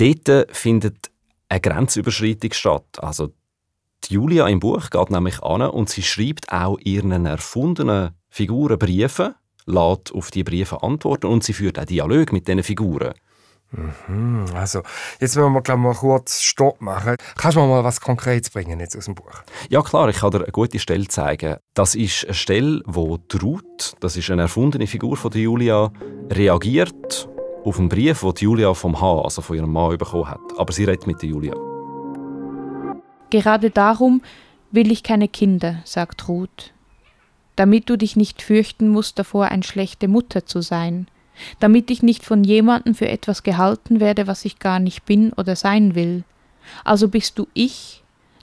Dort 0.01 0.47
findet 0.51 1.11
eine 1.47 1.61
Grenzüberschreitung 1.61 2.53
statt. 2.53 2.97
Also 2.97 3.33
die 4.05 4.15
Julia 4.15 4.47
im 4.47 4.59
Buch 4.59 4.89
geht 4.89 5.11
nämlich 5.11 5.43
an 5.43 5.61
und 5.61 5.89
sie 5.89 6.01
schreibt 6.01 6.51
auch 6.51 6.79
ihren 6.79 7.27
erfundenen 7.27 8.15
Figuren 8.29 8.79
Briefe, 8.79 9.35
lässt 9.67 10.11
auf 10.11 10.31
die 10.31 10.43
Briefe 10.43 10.81
antworten 10.81 11.27
und 11.27 11.43
sie 11.43 11.53
führt 11.53 11.77
auch 11.77 11.85
Dialog 11.85 12.33
mit 12.33 12.47
diesen 12.47 12.63
Figuren. 12.63 13.13
Mhm, 14.07 14.47
also, 14.55 14.81
jetzt 15.19 15.37
wollen 15.37 15.53
wir, 15.53 15.61
glaube 15.61 15.81
ich, 15.81 15.85
mal 15.85 15.93
kurz 15.93 16.41
Stopp 16.41 16.81
machen. 16.81 17.15
Kannst 17.37 17.55
du 17.55 17.61
mir 17.61 17.67
mal 17.67 17.83
was 17.83 18.01
Konkretes 18.01 18.49
bringen 18.49 18.79
jetzt 18.79 18.97
aus 18.97 19.05
dem 19.05 19.13
Buch? 19.13 19.43
Ja, 19.69 19.83
klar, 19.83 20.09
ich 20.09 20.17
kann 20.17 20.31
dir 20.31 20.39
eine 20.39 20.51
gute 20.51 20.79
Stelle 20.79 21.07
zeigen. 21.09 21.57
Das 21.75 21.93
ist 21.93 22.25
eine 22.25 22.33
Stelle, 22.33 22.81
wo 22.85 23.17
die 23.17 23.37
Ruth, 23.37 23.93
das 23.99 24.17
ist 24.17 24.31
eine 24.31 24.41
erfundene 24.41 24.87
Figur 24.87 25.15
von 25.15 25.29
der 25.29 25.41
Julia, 25.41 25.91
reagiert 26.31 27.29
auf 27.63 27.79
einen 27.79 27.89
Brief, 27.89 28.21
den 28.21 28.33
Julia 28.37 28.73
vom 28.73 28.99
H, 28.99 29.21
also 29.21 29.41
von 29.41 29.55
ihrem 29.55 29.71
Mann, 29.71 29.97
bekommen 29.97 30.27
hat. 30.27 30.39
Aber 30.57 30.71
sie 30.73 30.83
redet 30.83 31.07
mit 31.07 31.21
Julia. 31.23 31.53
Gerade 33.29 33.69
darum 33.69 34.21
will 34.71 34.91
ich 34.91 35.03
keine 35.03 35.27
Kinder, 35.27 35.79
sagt 35.85 36.27
Ruth. 36.27 36.73
Damit 37.55 37.89
du 37.89 37.97
dich 37.97 38.15
nicht 38.15 38.41
fürchten 38.41 38.89
musst, 38.89 39.19
davor 39.19 39.45
eine 39.45 39.63
schlechte 39.63 40.07
Mutter 40.07 40.45
zu 40.45 40.61
sein. 40.61 41.07
Damit 41.59 41.89
ich 41.91 42.03
nicht 42.03 42.25
von 42.25 42.43
jemandem 42.43 42.95
für 42.95 43.07
etwas 43.07 43.43
gehalten 43.43 43.99
werde, 43.99 44.27
was 44.27 44.45
ich 44.45 44.59
gar 44.59 44.79
nicht 44.79 45.05
bin 45.05 45.33
oder 45.33 45.55
sein 45.55 45.95
will. 45.95 46.23
Also 46.83 47.07
bist 47.07 47.37
du 47.39 47.47
ich, 47.53 48.00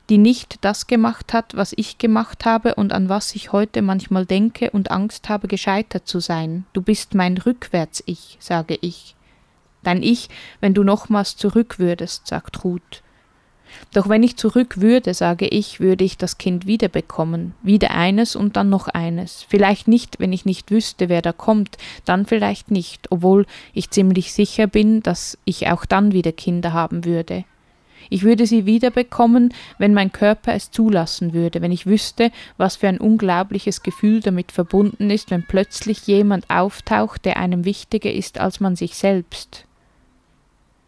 die 0.08 0.18
nicht 0.18 0.58
das 0.62 0.86
gemacht 0.86 1.32
hat, 1.32 1.56
was 1.56 1.74
ich 1.76 1.98
gemacht 1.98 2.44
habe 2.44 2.74
und 2.74 2.92
an 2.92 3.08
was 3.08 3.34
ich 3.34 3.52
heute 3.52 3.82
manchmal 3.82 4.24
denke 4.24 4.70
und 4.70 4.90
Angst 4.90 5.28
habe, 5.28 5.48
gescheitert 5.48 6.06
zu 6.06 6.20
sein. 6.20 6.64
Du 6.72 6.80
bist 6.80 7.14
mein 7.14 7.36
Rückwärts-Ich, 7.36 8.38
sage 8.40 8.78
ich. 8.80 9.14
Dein 9.82 10.02
Ich, 10.02 10.28
wenn 10.60 10.74
du 10.74 10.82
nochmals 10.82 11.36
zurück 11.36 11.78
würdest, 11.78 12.26
sagt 12.26 12.64
Ruth. 12.64 13.02
Doch 13.92 14.08
wenn 14.08 14.22
ich 14.22 14.36
zurück 14.36 14.80
würde, 14.80 15.12
sage 15.12 15.46
ich, 15.46 15.78
würde 15.78 16.04
ich 16.04 16.16
das 16.16 16.38
Kind 16.38 16.66
wiederbekommen, 16.66 17.54
wieder 17.62 17.90
eines 17.90 18.34
und 18.34 18.56
dann 18.56 18.70
noch 18.70 18.88
eines. 18.88 19.44
Vielleicht 19.48 19.88
nicht, 19.88 20.20
wenn 20.20 20.32
ich 20.32 20.46
nicht 20.46 20.70
wüsste, 20.70 21.10
wer 21.10 21.20
da 21.22 21.32
kommt, 21.32 21.76
dann 22.06 22.24
vielleicht 22.24 22.70
nicht, 22.70 23.10
obwohl 23.10 23.46
ich 23.74 23.90
ziemlich 23.90 24.32
sicher 24.32 24.66
bin, 24.66 25.02
dass 25.02 25.38
ich 25.44 25.68
auch 25.68 25.84
dann 25.84 26.12
wieder 26.12 26.32
Kinder 26.32 26.72
haben 26.72 27.04
würde. 27.04 27.44
Ich 28.10 28.22
würde 28.22 28.46
sie 28.46 28.66
wiederbekommen, 28.66 29.54
wenn 29.78 29.94
mein 29.94 30.12
Körper 30.12 30.54
es 30.54 30.70
zulassen 30.70 31.32
würde, 31.32 31.60
wenn 31.62 31.72
ich 31.72 31.86
wüsste, 31.86 32.30
was 32.56 32.76
für 32.76 32.88
ein 32.88 32.98
unglaubliches 32.98 33.82
Gefühl 33.82 34.20
damit 34.20 34.52
verbunden 34.52 35.10
ist, 35.10 35.30
wenn 35.30 35.42
plötzlich 35.42 36.06
jemand 36.06 36.48
auftaucht, 36.50 37.24
der 37.24 37.36
einem 37.36 37.64
wichtiger 37.64 38.12
ist 38.12 38.38
als 38.38 38.60
man 38.60 38.76
sich 38.76 38.94
selbst. 38.94 39.64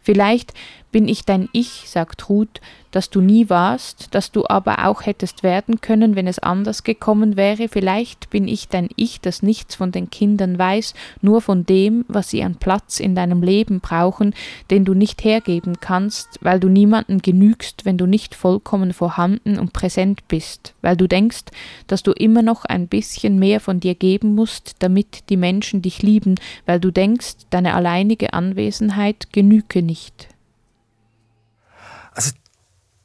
Vielleicht 0.01 0.53
bin 0.91 1.07
ich 1.07 1.25
dein 1.25 1.49
Ich, 1.53 1.89
sagt 1.89 2.29
Ruth, 2.29 2.61
das 2.91 3.09
du 3.09 3.21
nie 3.21 3.49
warst, 3.49 4.09
das 4.11 4.31
du 4.31 4.45
aber 4.47 4.85
auch 4.85 5.05
hättest 5.05 5.43
werden 5.43 5.81
können, 5.81 6.15
wenn 6.15 6.27
es 6.27 6.39
anders 6.39 6.83
gekommen 6.83 7.37
wäre. 7.37 7.69
Vielleicht 7.69 8.29
bin 8.29 8.47
ich 8.47 8.67
dein 8.67 8.89
Ich, 8.95 9.21
das 9.21 9.41
nichts 9.41 9.75
von 9.75 9.91
den 9.91 10.09
Kindern 10.09 10.59
weiß, 10.59 10.93
nur 11.21 11.41
von 11.41 11.65
dem, 11.65 12.05
was 12.07 12.29
sie 12.29 12.43
an 12.43 12.55
Platz 12.55 12.99
in 12.99 13.15
deinem 13.15 13.41
Leben 13.41 13.79
brauchen, 13.79 14.35
den 14.69 14.85
du 14.85 14.93
nicht 14.93 15.23
hergeben 15.23 15.77
kannst, 15.79 16.39
weil 16.41 16.59
du 16.59 16.67
niemanden 16.67 17.21
genügst, 17.21 17.85
wenn 17.85 17.97
du 17.97 18.05
nicht 18.05 18.35
vollkommen 18.35 18.93
vorhanden 18.93 19.57
und 19.57 19.73
präsent 19.73 20.27
bist, 20.27 20.73
weil 20.81 20.97
du 20.97 21.07
denkst, 21.07 21.45
dass 21.87 22.03
du 22.03 22.11
immer 22.11 22.41
noch 22.41 22.65
ein 22.65 22.87
bisschen 22.87 23.39
mehr 23.39 23.61
von 23.61 23.79
dir 23.79 23.95
geben 23.95 24.35
musst, 24.35 24.75
damit 24.79 25.29
die 25.29 25.37
Menschen 25.37 25.81
dich 25.81 26.01
lieben, 26.01 26.35
weil 26.65 26.79
du 26.79 26.91
denkst, 26.91 27.35
deine 27.49 27.73
alleinige 27.73 28.33
Anwesenheit 28.33 29.31
genüge 29.31 29.81
nicht. 29.81 30.30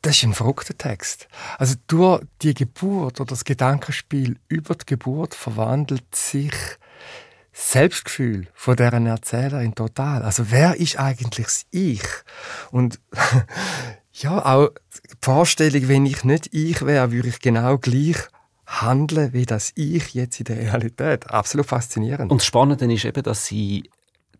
Das 0.06 0.18
ist 0.18 0.22
ein 0.22 0.34
verrückter 0.34 0.78
Text. 0.78 1.26
Also 1.58 1.74
durch 1.88 2.22
die 2.40 2.54
Geburt 2.54 3.20
oder 3.20 3.30
das 3.30 3.42
Gedankenspiel 3.42 4.36
über 4.46 4.76
die 4.76 4.86
Geburt 4.86 5.34
verwandelt 5.34 6.14
sich 6.14 6.52
Selbstgefühl 7.52 8.46
von 8.54 8.76
deren 8.76 9.06
Erzählerin 9.06 9.74
total. 9.74 10.22
Also 10.22 10.52
wer 10.52 10.76
ist 10.76 10.96
eigentlich 11.00 11.46
das 11.46 11.66
Ich? 11.72 12.04
Und 12.70 13.00
ja, 14.12 14.46
auch 14.46 14.68
die 14.94 15.16
Vorstellung, 15.20 15.88
wenn 15.88 16.06
ich 16.06 16.22
nicht 16.22 16.54
ich 16.54 16.86
wäre, 16.86 17.10
würde 17.10 17.30
ich 17.30 17.40
genau 17.40 17.76
gleich 17.76 18.18
handeln 18.64 19.32
wie 19.32 19.44
das 19.44 19.72
Ich 19.74 20.14
jetzt 20.14 20.38
in 20.38 20.44
der 20.44 20.58
Realität. 20.58 21.28
Absolut 21.30 21.66
faszinierend. 21.66 22.30
Und 22.30 22.42
das 22.42 22.46
Spannende 22.46 22.94
ist 22.94 23.04
eben, 23.04 23.24
dass 23.24 23.46
sie 23.46 23.90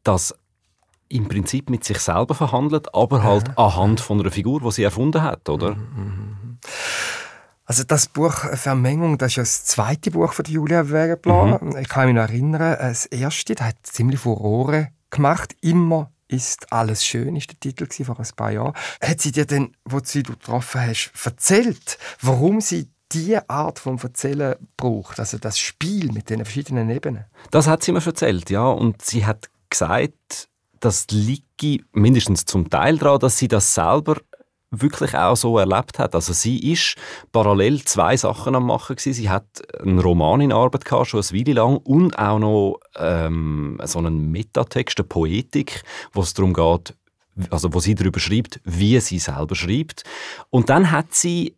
das 0.04 0.32
im 1.08 1.28
Prinzip 1.28 1.70
mit 1.70 1.84
sich 1.84 1.98
selber 1.98 2.34
verhandelt, 2.34 2.94
aber 2.94 3.22
halt 3.22 3.48
ja. 3.48 3.54
anhand 3.56 4.00
von 4.00 4.20
einer 4.20 4.30
Figur, 4.30 4.60
die 4.60 4.72
sie 4.72 4.82
erfunden 4.82 5.22
hat, 5.22 5.48
oder? 5.48 5.75
Mhm, 5.75 5.82
mhm, 5.96 6.02
mhm. 6.04 6.58
Also 7.64 7.82
das 7.82 8.06
Buch 8.06 8.32
Vermengung, 8.32 9.18
das 9.18 9.32
ist 9.32 9.36
ja 9.36 9.42
das 9.42 9.64
zweite 9.64 10.12
Buch 10.12 10.32
von 10.32 10.44
Julia 10.44 10.88
Wegenblau. 10.88 11.58
Mhm. 11.58 11.76
Ich 11.78 11.88
kann 11.88 12.06
mich 12.06 12.14
noch 12.14 12.22
erinnern, 12.22 12.76
das 12.78 13.06
erste, 13.06 13.56
das 13.56 13.66
hat 13.66 13.76
ziemlich 13.82 14.20
Furore 14.20 14.90
gemacht. 15.10 15.56
Immer 15.62 16.12
ist 16.28 16.72
alles 16.72 17.04
schön, 17.04 17.34
ist 17.34 17.50
der 17.50 17.58
Titel 17.58 17.86
vor 18.04 18.18
ein 18.18 18.26
paar 18.36 18.52
Jahren. 18.52 18.75
Hat 19.00 19.20
sie 19.20 19.32
dir 19.32 19.46
denn, 19.46 19.75
wo 19.84 20.00
sie 20.02 20.22
du 20.22 20.32
getroffen 20.32 20.80
hast, 20.80 21.10
erzählt, 21.25 21.98
warum 22.20 22.60
sie 22.60 22.88
diese 23.12 23.48
Art 23.48 23.78
von 23.78 23.98
Erzählen 23.98 24.56
braucht, 24.76 25.20
also 25.20 25.38
das 25.38 25.58
Spiel 25.58 26.12
mit 26.12 26.30
den 26.30 26.44
verschiedenen 26.44 26.90
Ebenen? 26.90 27.25
Das 27.50 27.66
hat 27.66 27.82
sie 27.82 27.92
mir 27.92 28.04
erzählt, 28.04 28.50
ja. 28.50 28.66
Und 28.66 29.02
sie 29.02 29.26
hat 29.26 29.48
gesagt, 29.70 30.48
das 30.80 31.06
liegt 31.11 31.45
mindestens 31.92 32.45
zum 32.45 32.68
Teil 32.71 32.99
daran, 32.99 33.21
dass 33.21 33.38
sie 33.38 33.49
das 33.49 33.75
selber 33.75 34.16
wirklich 34.71 35.14
auch 35.14 35.37
so 35.37 35.59
erlebt 35.59 35.99
hat. 35.99 36.14
Also 36.14 36.33
sie 36.33 36.73
ist 36.73 36.97
parallel 37.33 37.85
zwei 37.85 38.16
Sachen 38.16 38.54
am 38.54 38.66
machen 38.66 38.97
gewesen. 38.97 39.14
Sie 39.14 39.30
hat 39.30 39.47
einen 39.80 39.99
Roman 39.99 40.40
in 40.40 40.52
Arbeit 40.52 40.85
gehabt, 40.85 41.09
schon 41.09 41.23
eine 41.23 41.38
Weile 41.38 41.52
lang 41.54 41.76
und 41.78 42.18
auch 42.18 42.38
noch 42.38 42.80
ähm, 42.97 43.80
so 43.85 43.99
einen 43.99 44.30
Metatext, 44.30 44.99
eine 44.99 45.06
Poetik, 45.06 45.83
wo 46.12 46.21
es 46.23 46.35
darum 46.35 46.52
geht, 46.52 46.95
also 47.50 47.73
wo 47.73 47.80
sie 47.80 47.95
darüber 47.95 48.21
schreibt, 48.21 48.61
wie 48.64 48.99
sie 49.00 49.18
selber 49.18 49.54
schreibt. 49.54 50.02
Und 50.50 50.68
dann 50.68 50.90
hat 50.90 51.14
sie, 51.14 51.56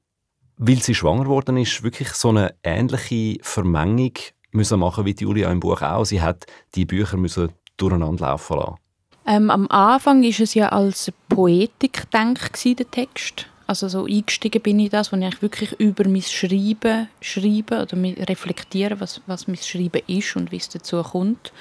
weil 0.56 0.82
sie 0.82 0.94
schwanger 0.94 1.24
geworden 1.24 1.56
ist, 1.56 1.82
wirklich 1.82 2.10
so 2.10 2.28
eine 2.28 2.54
ähnliche 2.62 3.38
Vermengung 3.42 4.12
müssen 4.52 4.80
machen 4.80 5.04
wie 5.04 5.16
Julia 5.18 5.50
im 5.50 5.60
Buch 5.60 5.82
auch. 5.82 6.04
Sie 6.04 6.20
hat 6.20 6.46
die 6.74 6.84
Bücher 6.84 7.16
müssen 7.16 7.52
durcheinander 7.76 8.26
laufen 8.26 8.56
lassen. 8.58 8.87
Ähm, 9.28 9.50
am 9.50 9.68
Anfang 9.68 10.22
ist 10.22 10.40
es 10.40 10.54
ja 10.54 10.70
als 10.70 11.12
Poetik 11.28 12.10
gedacht, 12.10 12.64
der 12.64 12.90
Text. 12.90 13.46
Also 13.66 13.86
so 13.88 14.06
eingestiegen 14.06 14.62
bin 14.62 14.80
ich 14.80 14.88
das, 14.88 15.12
wo 15.12 15.16
ich 15.16 15.42
wirklich 15.42 15.72
über 15.78 16.08
mein 16.08 16.22
Schreiben 16.22 17.08
schreibe 17.20 17.82
oder 17.82 18.26
reflektiere, 18.26 18.98
was, 19.00 19.20
was 19.26 19.46
mein 19.46 19.58
Schreiben 19.58 20.00
ist 20.06 20.34
und 20.34 20.50
wie 20.50 20.56
es 20.56 20.70
dazu 20.70 21.02
kommt. 21.02 21.52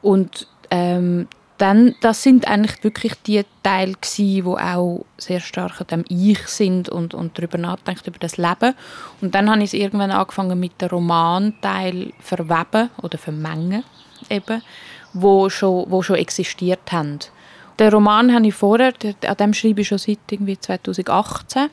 Und 0.00 0.46
ähm, 0.70 1.28
dann, 1.58 1.94
das 2.00 2.22
sind 2.22 2.48
eigentlich 2.48 2.82
wirklich 2.82 3.12
die 3.26 3.44
Teile 3.62 3.92
die 4.16 4.42
auch 4.42 5.04
sehr 5.18 5.40
stark 5.40 5.82
an 5.82 5.86
dem 5.88 6.04
Ich 6.08 6.46
sind 6.46 6.88
und, 6.88 7.12
und 7.12 7.36
darüber 7.36 7.58
nachdenkt, 7.58 8.06
über 8.06 8.18
das 8.18 8.38
Leben. 8.38 8.74
Und 9.20 9.34
dann 9.34 9.50
habe 9.50 9.58
ich 9.58 9.66
es 9.66 9.74
irgendwann 9.74 10.12
angefangen 10.12 10.58
mit 10.58 10.80
dem 10.80 10.88
Romanteil 10.88 12.14
verweben 12.20 12.88
oder 13.02 13.18
vermengen 13.18 13.84
eben 14.30 14.62
wo 15.12 15.48
schon, 15.48 15.90
wo 15.90 16.02
schon 16.02 16.16
existiert 16.16 16.92
haben. 16.92 17.18
Den 17.78 17.92
Roman 17.92 18.34
habe 18.34 18.46
ich 18.46 18.54
vorher, 18.54 18.92
an 19.26 19.36
dem 19.36 19.54
schreibe 19.54 19.80
ich 19.80 19.88
schon 19.88 19.98
seit 19.98 20.18
irgendwie 20.30 20.58
2018. 20.58 21.70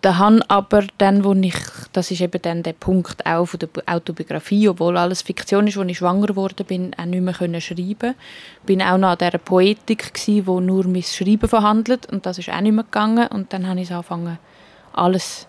Da 0.00 0.18
han 0.18 0.42
aber 0.48 0.84
dann, 0.98 1.22
wo 1.22 1.32
ich, 1.32 1.54
das 1.92 2.10
ist 2.10 2.20
eben 2.20 2.42
dann 2.42 2.64
der 2.64 2.72
Punkt 2.72 3.24
auch 3.24 3.46
von 3.46 3.60
der 3.60 3.68
Autobiografie, 3.86 4.68
obwohl 4.68 4.96
alles 4.96 5.22
Fiktion 5.22 5.68
ist, 5.68 5.78
als 5.78 5.90
ich 5.90 5.98
schwanger 5.98 6.26
geworden 6.26 6.66
bin, 6.66 6.92
auch 6.98 7.04
nicht 7.04 7.22
mehr 7.22 7.34
können 7.34 7.60
schreiben. 7.60 8.16
Bin 8.66 8.82
auch 8.82 8.98
noch 8.98 9.10
an 9.10 9.18
dieser 9.18 9.38
Poetik 9.38 10.12
gsi, 10.12 10.42
wo 10.44 10.58
nur 10.58 10.88
mein 10.88 11.04
Schreiben 11.04 11.48
verhandelt 11.48 12.10
und 12.10 12.26
das 12.26 12.38
ist 12.38 12.48
auch 12.48 12.60
nicht 12.60 12.72
mehr 12.72 12.82
gegangen. 12.82 13.28
Und 13.28 13.52
dann 13.52 13.68
habe 13.68 13.80
ich 13.80 13.92
angefangen, 13.92 14.38
alles 14.92 15.46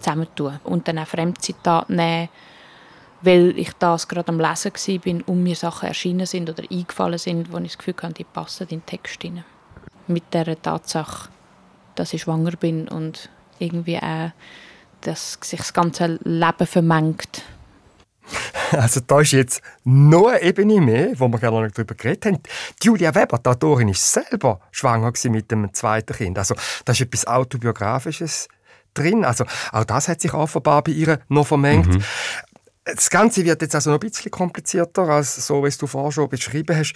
zusammenzutun 0.00 0.60
und 0.64 0.86
dann 0.86 0.98
auch 0.98 1.06
Fremdzitate 1.06 1.90
nehmen 1.90 2.28
weil 3.22 3.58
ich 3.58 3.72
das 3.78 4.08
gerade 4.08 4.28
am 4.28 4.40
Lesen 4.40 4.72
war 4.72 5.28
und 5.28 5.42
mir 5.42 5.56
Sachen 5.56 5.88
erschienen 5.88 6.26
sind 6.26 6.48
oder 6.50 6.62
eingefallen 6.70 7.18
sind, 7.18 7.52
wo 7.52 7.58
ich 7.58 7.72
das 7.72 7.78
Gefühl 7.78 7.94
hatte, 8.02 8.14
die 8.14 8.24
passen 8.24 8.64
in 8.64 8.80
den 8.80 8.86
Text 8.86 9.22
hinein. 9.22 9.44
Mit 10.06 10.32
der 10.32 10.60
Tatsache, 10.60 11.28
dass 11.94 12.12
ich 12.12 12.22
schwanger 12.22 12.52
bin 12.52 12.88
und 12.88 13.28
irgendwie 13.58 13.98
auch, 13.98 14.30
dass 15.00 15.38
sich 15.42 15.58
das 15.58 15.72
ganze 15.72 16.18
Leben 16.24 16.66
vermengt. 16.66 17.42
Also 18.72 19.00
da 19.00 19.20
ist 19.20 19.32
jetzt 19.32 19.62
noch 19.84 20.26
eine 20.26 20.42
Ebene 20.42 20.78
mehr, 20.80 21.18
wo 21.18 21.26
wir 21.28 21.38
gerne 21.38 21.62
noch 21.62 21.72
darüber 21.72 21.94
geredet 21.94 22.26
haben. 22.26 22.38
Julia 22.82 23.14
Weber, 23.14 23.38
die 23.38 23.48
Autorin, 23.48 23.88
ist 23.88 24.12
selber 24.12 24.60
schwanger 24.70 25.12
mit 25.24 25.50
dem 25.50 25.72
zweiten 25.72 26.12
Kind. 26.14 26.38
Also 26.38 26.54
das 26.84 27.00
ist 27.00 27.06
etwas 27.06 27.26
Autobiografisches 27.26 28.48
drin. 28.94 29.24
Also 29.24 29.44
auch 29.72 29.84
das 29.84 30.08
hat 30.08 30.20
sich 30.20 30.34
offenbar 30.34 30.82
bei 30.82 30.92
ihr 30.92 31.20
noch 31.28 31.46
vermengt. 31.46 31.88
Mhm. 31.88 32.04
Das 32.94 33.10
Ganze 33.10 33.44
wird 33.44 33.60
jetzt 33.60 33.74
also 33.74 33.90
noch 33.90 33.98
ein 33.98 34.08
bisschen 34.08 34.30
komplizierter, 34.30 35.02
als 35.02 35.46
so, 35.46 35.62
wie 35.64 35.70
du 35.70 35.86
vorher 35.86 36.12
schon 36.12 36.28
beschrieben 36.28 36.76
hast. 36.76 36.94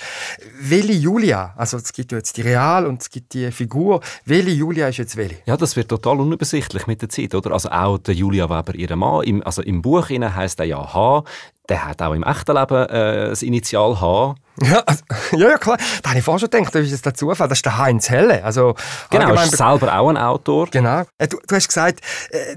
Welche 0.61 0.93
Julia, 0.93 1.53
also 1.57 1.77
es 1.77 1.93
gibt 1.93 2.13
ja 2.13 2.19
jetzt 2.19 2.37
die 2.37 2.43
Real 2.43 2.87
und 2.87 3.03
es 3.03 3.11
gibt 3.11 3.35
die 3.35 3.51
Figur, 3.51 4.01
welche 4.25 4.51
Julia 4.51 4.89
ist 4.89 4.99
jetzt 4.99 5.17
welche? 5.17 5.39
Ja, 5.45 5.57
das 5.57 5.77
wird 5.77 5.89
total 5.89 6.21
unübersichtlich 6.21 6.87
mit 6.87 7.03
der 7.03 7.09
Zeit, 7.09 7.35
oder? 7.35 7.53
Also 7.53 7.69
auch 7.71 7.99
der 7.99 8.15
Julia 8.15 8.49
Weber, 8.49 8.75
ihr 8.75 8.97
Mann, 8.97 9.25
im, 9.25 9.43
also 9.45 9.63
im 9.63 9.83
Buch 9.83 10.09
heißt 10.09 10.61
er 10.61 10.67
ja 10.67 10.95
H, 10.95 11.25
der 11.69 11.87
hat 11.87 12.03
auch 12.03 12.15
im 12.15 12.23
echten 12.23 12.57
Leben 12.57 12.89
äh, 12.89 13.29
das 13.29 13.43
Initial 13.43 14.01
H. 14.01 14.35
Ja, 14.63 14.85
ja, 15.33 15.51
ja, 15.51 15.59
klar. 15.59 15.77
Da 16.03 16.11
habe 16.11 16.19
ich 16.19 16.25
vorher 16.25 16.41
schon 16.41 16.51
gedacht, 16.51 16.75
das 16.75 16.91
ist 16.91 17.05
der 17.05 17.15
Zufall. 17.15 17.49
Das 17.49 17.59
ist 17.59 17.65
der 17.65 17.79
Heinz 17.79 18.11
Helle. 18.11 18.45
Also, 18.45 18.75
genau, 19.11 19.35
ist 19.35 19.57
selber 19.57 19.99
auch 19.99 20.09
ein 20.09 20.17
Autor. 20.17 20.69
Genau. 20.71 21.03
Äh, 21.19 21.29
du, 21.29 21.39
du, 21.47 21.55
hast 21.55 21.69
gesagt, 21.69 22.01
äh, 22.31 22.57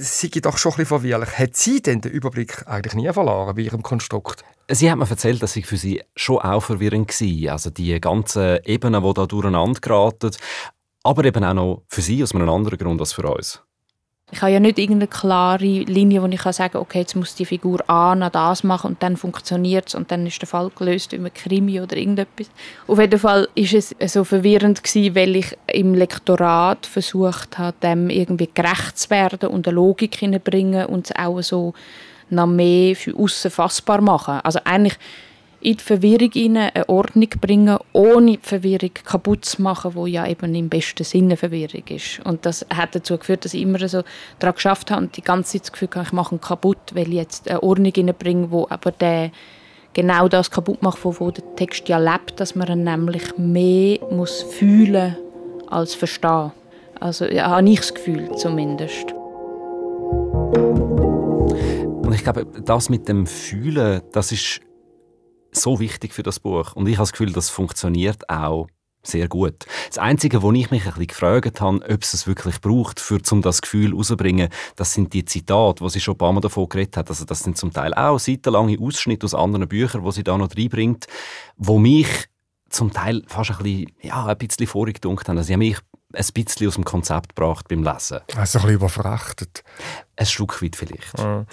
sie 0.00 0.30
sei 0.30 0.40
doch 0.40 0.56
schon 0.58 0.72
ein 0.72 0.76
bisschen 0.76 1.00
verwirrlich. 1.00 1.38
Hat 1.38 1.56
sie 1.56 1.82
denn 1.82 2.00
den 2.00 2.12
Überblick 2.12 2.66
eigentlich 2.66 2.94
nie 2.94 3.12
verloren 3.12 3.54
bei 3.54 3.62
ihrem 3.62 3.82
Konstrukt? 3.82 4.44
Sie 4.70 4.90
hat 4.90 4.98
mir 4.98 5.08
erzählt, 5.08 5.42
dass 5.42 5.52
sie 5.52 5.62
für 5.62 5.76
sie 5.76 6.02
schon 6.16 6.38
auch 6.38 6.62
verwirrend 6.62 7.10
war. 7.20 7.52
Also 7.52 7.70
die 7.70 8.00
ganzen 8.00 8.58
Ebenen, 8.64 9.02
die 9.02 9.14
da 9.14 9.26
durcheinander 9.26 9.80
geraten. 9.80 10.30
Aber 11.02 11.24
eben 11.24 11.44
auch 11.44 11.54
noch 11.54 11.82
für 11.88 12.00
sie 12.00 12.22
aus 12.22 12.34
einem 12.34 12.48
anderen 12.48 12.78
Grund 12.78 13.00
als 13.00 13.12
für 13.12 13.30
uns. 13.30 13.63
Ich 14.34 14.42
habe 14.42 14.50
ja 14.50 14.58
nicht 14.58 14.80
irgendeine 14.80 15.06
klare 15.06 15.64
Linie, 15.64 16.20
wo 16.20 16.26
ich 16.26 16.40
kann 16.40 16.52
sagen 16.52 16.78
okay, 16.78 16.98
jetzt 16.98 17.14
muss 17.14 17.36
die 17.36 17.44
Figur 17.44 17.88
A 17.88 18.16
noch 18.16 18.30
das 18.30 18.64
machen 18.64 18.90
und 18.90 19.02
dann 19.04 19.16
funktioniert 19.16 19.86
es 19.86 19.94
und 19.94 20.10
dann 20.10 20.26
ist 20.26 20.42
der 20.42 20.48
Fall 20.48 20.72
gelöst 20.76 21.14
ein 21.14 21.32
Krimi 21.32 21.80
oder 21.80 21.96
irgendetwas. 21.96 22.50
Auf 22.88 22.98
jeden 22.98 23.20
Fall 23.20 23.48
ist 23.54 23.74
es 23.74 24.12
so 24.12 24.24
verwirrend 24.24 24.82
gewesen, 24.82 25.14
weil 25.14 25.36
ich 25.36 25.56
im 25.68 25.94
Lektorat 25.94 26.84
versucht 26.84 27.58
habe, 27.58 27.76
dem 27.80 28.10
irgendwie 28.10 28.50
gerecht 28.52 28.98
zu 28.98 29.10
werden 29.10 29.50
und 29.50 29.68
eine 29.68 29.76
Logik 29.76 30.16
hineinbringen 30.16 30.86
und 30.86 31.10
es 31.10 31.16
auch 31.16 31.40
so 31.40 31.72
noch 32.28 32.48
mehr 32.48 32.96
für 32.96 33.16
außen 33.16 33.52
fassbar 33.52 34.00
machen. 34.00 34.40
Also 34.42 34.58
eigentlich 34.64 34.98
in 35.64 35.78
die 35.78 35.82
Verwirrung 35.82 36.30
hinein 36.30 36.70
eine 36.74 36.88
Ordnung 36.90 37.30
bringen, 37.40 37.78
ohne 37.94 38.32
die 38.32 38.38
Verwirrung 38.42 38.90
kaputt 39.02 39.46
zu 39.46 39.62
machen, 39.62 39.94
wo 39.94 40.06
ja 40.06 40.26
eben 40.26 40.54
im 40.54 40.68
besten 40.68 41.04
Sinne 41.04 41.38
Verwirrung 41.38 41.84
ist. 41.88 42.20
Und 42.24 42.44
das 42.44 42.66
hat 42.72 42.94
dazu 42.94 43.16
geführt, 43.16 43.46
dass 43.46 43.54
ich 43.54 43.62
immer 43.62 43.88
so 43.88 44.02
daran 44.38 44.54
geschafft 44.56 44.90
habe 44.90 45.00
und 45.02 45.16
die 45.16 45.22
ganze 45.22 45.52
Zeit 45.52 45.62
das 45.62 45.72
Gefühl 45.72 45.88
habe, 45.94 46.04
ich 46.04 46.12
mache 46.12 46.34
ihn 46.34 46.40
kaputt, 46.40 46.92
weil 46.92 47.08
ich 47.08 47.14
jetzt 47.14 47.48
eine 47.48 47.62
Ordnung 47.62 47.92
hineinbringe, 47.94 48.50
wo 48.50 48.66
aber 48.68 48.92
der 48.92 49.30
genau 49.94 50.28
das 50.28 50.50
kaputt 50.50 50.82
macht, 50.82 51.02
wo 51.02 51.30
der 51.30 51.56
Text 51.56 51.88
ja 51.88 51.96
lebt, 51.96 52.38
dass 52.40 52.54
man 52.54 52.68
ihn 52.68 52.84
nämlich 52.84 53.38
mehr 53.38 54.00
muss 54.10 54.42
fühlen 54.42 55.16
als 55.68 55.94
verstehen. 55.94 56.52
Also 57.00 57.24
ja, 57.24 57.48
habe 57.48 57.66
ich 57.70 57.78
das 57.80 57.94
Gefühl 57.94 58.36
zumindest. 58.36 59.12
Und 62.02 62.12
ich 62.12 62.22
glaube, 62.22 62.46
das 62.66 62.90
mit 62.90 63.08
dem 63.08 63.26
Fühlen, 63.26 64.02
das 64.12 64.30
ist 64.30 64.60
so 65.56 65.80
wichtig 65.80 66.12
für 66.12 66.22
das 66.22 66.40
Buch. 66.40 66.74
Und 66.74 66.86
ich 66.86 66.96
habe 66.96 67.02
das 67.02 67.12
Gefühl, 67.12 67.32
das 67.32 67.50
funktioniert 67.50 68.28
auch 68.28 68.66
sehr 69.06 69.28
gut. 69.28 69.66
Das 69.88 69.98
Einzige, 69.98 70.42
wo 70.42 70.50
ich 70.52 70.70
mich 70.70 70.82
ein 70.82 70.88
bisschen 70.88 71.06
gefragt 71.06 71.60
habe, 71.60 71.80
ob 71.88 72.02
es 72.02 72.14
es 72.14 72.26
wirklich 72.26 72.60
braucht, 72.60 73.00
für, 73.00 73.20
um 73.30 73.42
das 73.42 73.62
Gefühl 73.62 73.90
herauszubringen, 73.90 74.48
das 74.76 74.94
sind 74.94 75.12
die 75.12 75.24
Zitate, 75.24 75.82
wo 75.82 75.88
sie 75.88 76.00
schon 76.00 76.14
ein 76.14 76.18
paar 76.18 76.32
Mal 76.32 76.40
davon 76.40 76.68
geredet 76.68 76.96
hat. 76.96 77.10
Also 77.10 77.24
das 77.24 77.40
sind 77.40 77.58
zum 77.58 77.72
Teil 77.72 77.94
auch 77.94 78.18
seitenlange 78.18 78.78
Ausschnitte 78.80 79.26
aus 79.26 79.34
anderen 79.34 79.68
Büchern, 79.68 80.02
wo 80.04 80.10
sie 80.10 80.24
da 80.24 80.36
noch 80.36 80.48
reinbringt, 80.56 81.06
wo 81.56 81.78
mich 81.78 82.08
zum 82.70 82.92
Teil 82.92 83.22
fast 83.26 83.50
ein 83.52 83.58
bisschen, 83.58 83.92
ja, 84.02 84.26
ein 84.26 84.38
bisschen 84.38 84.66
vorgedunkt 84.66 85.28
haben. 85.28 85.36
Also 85.36 85.48
sie 85.48 85.52
haben 85.52 85.60
mich 85.60 85.78
ein 86.12 86.26
bisschen 86.32 86.68
aus 86.68 86.74
dem 86.74 86.84
Konzept 86.84 87.36
gebracht 87.36 87.68
beim 87.68 87.82
Lesen. 87.82 88.20
Also 88.36 88.58
ein 88.58 88.62
bisschen 88.62 88.70
überfrachtet. 88.70 89.62
Ein 90.16 90.26
Stück 90.26 90.62
weit 90.62 90.76
vielleicht. 90.76 91.18
Ja 91.18 91.44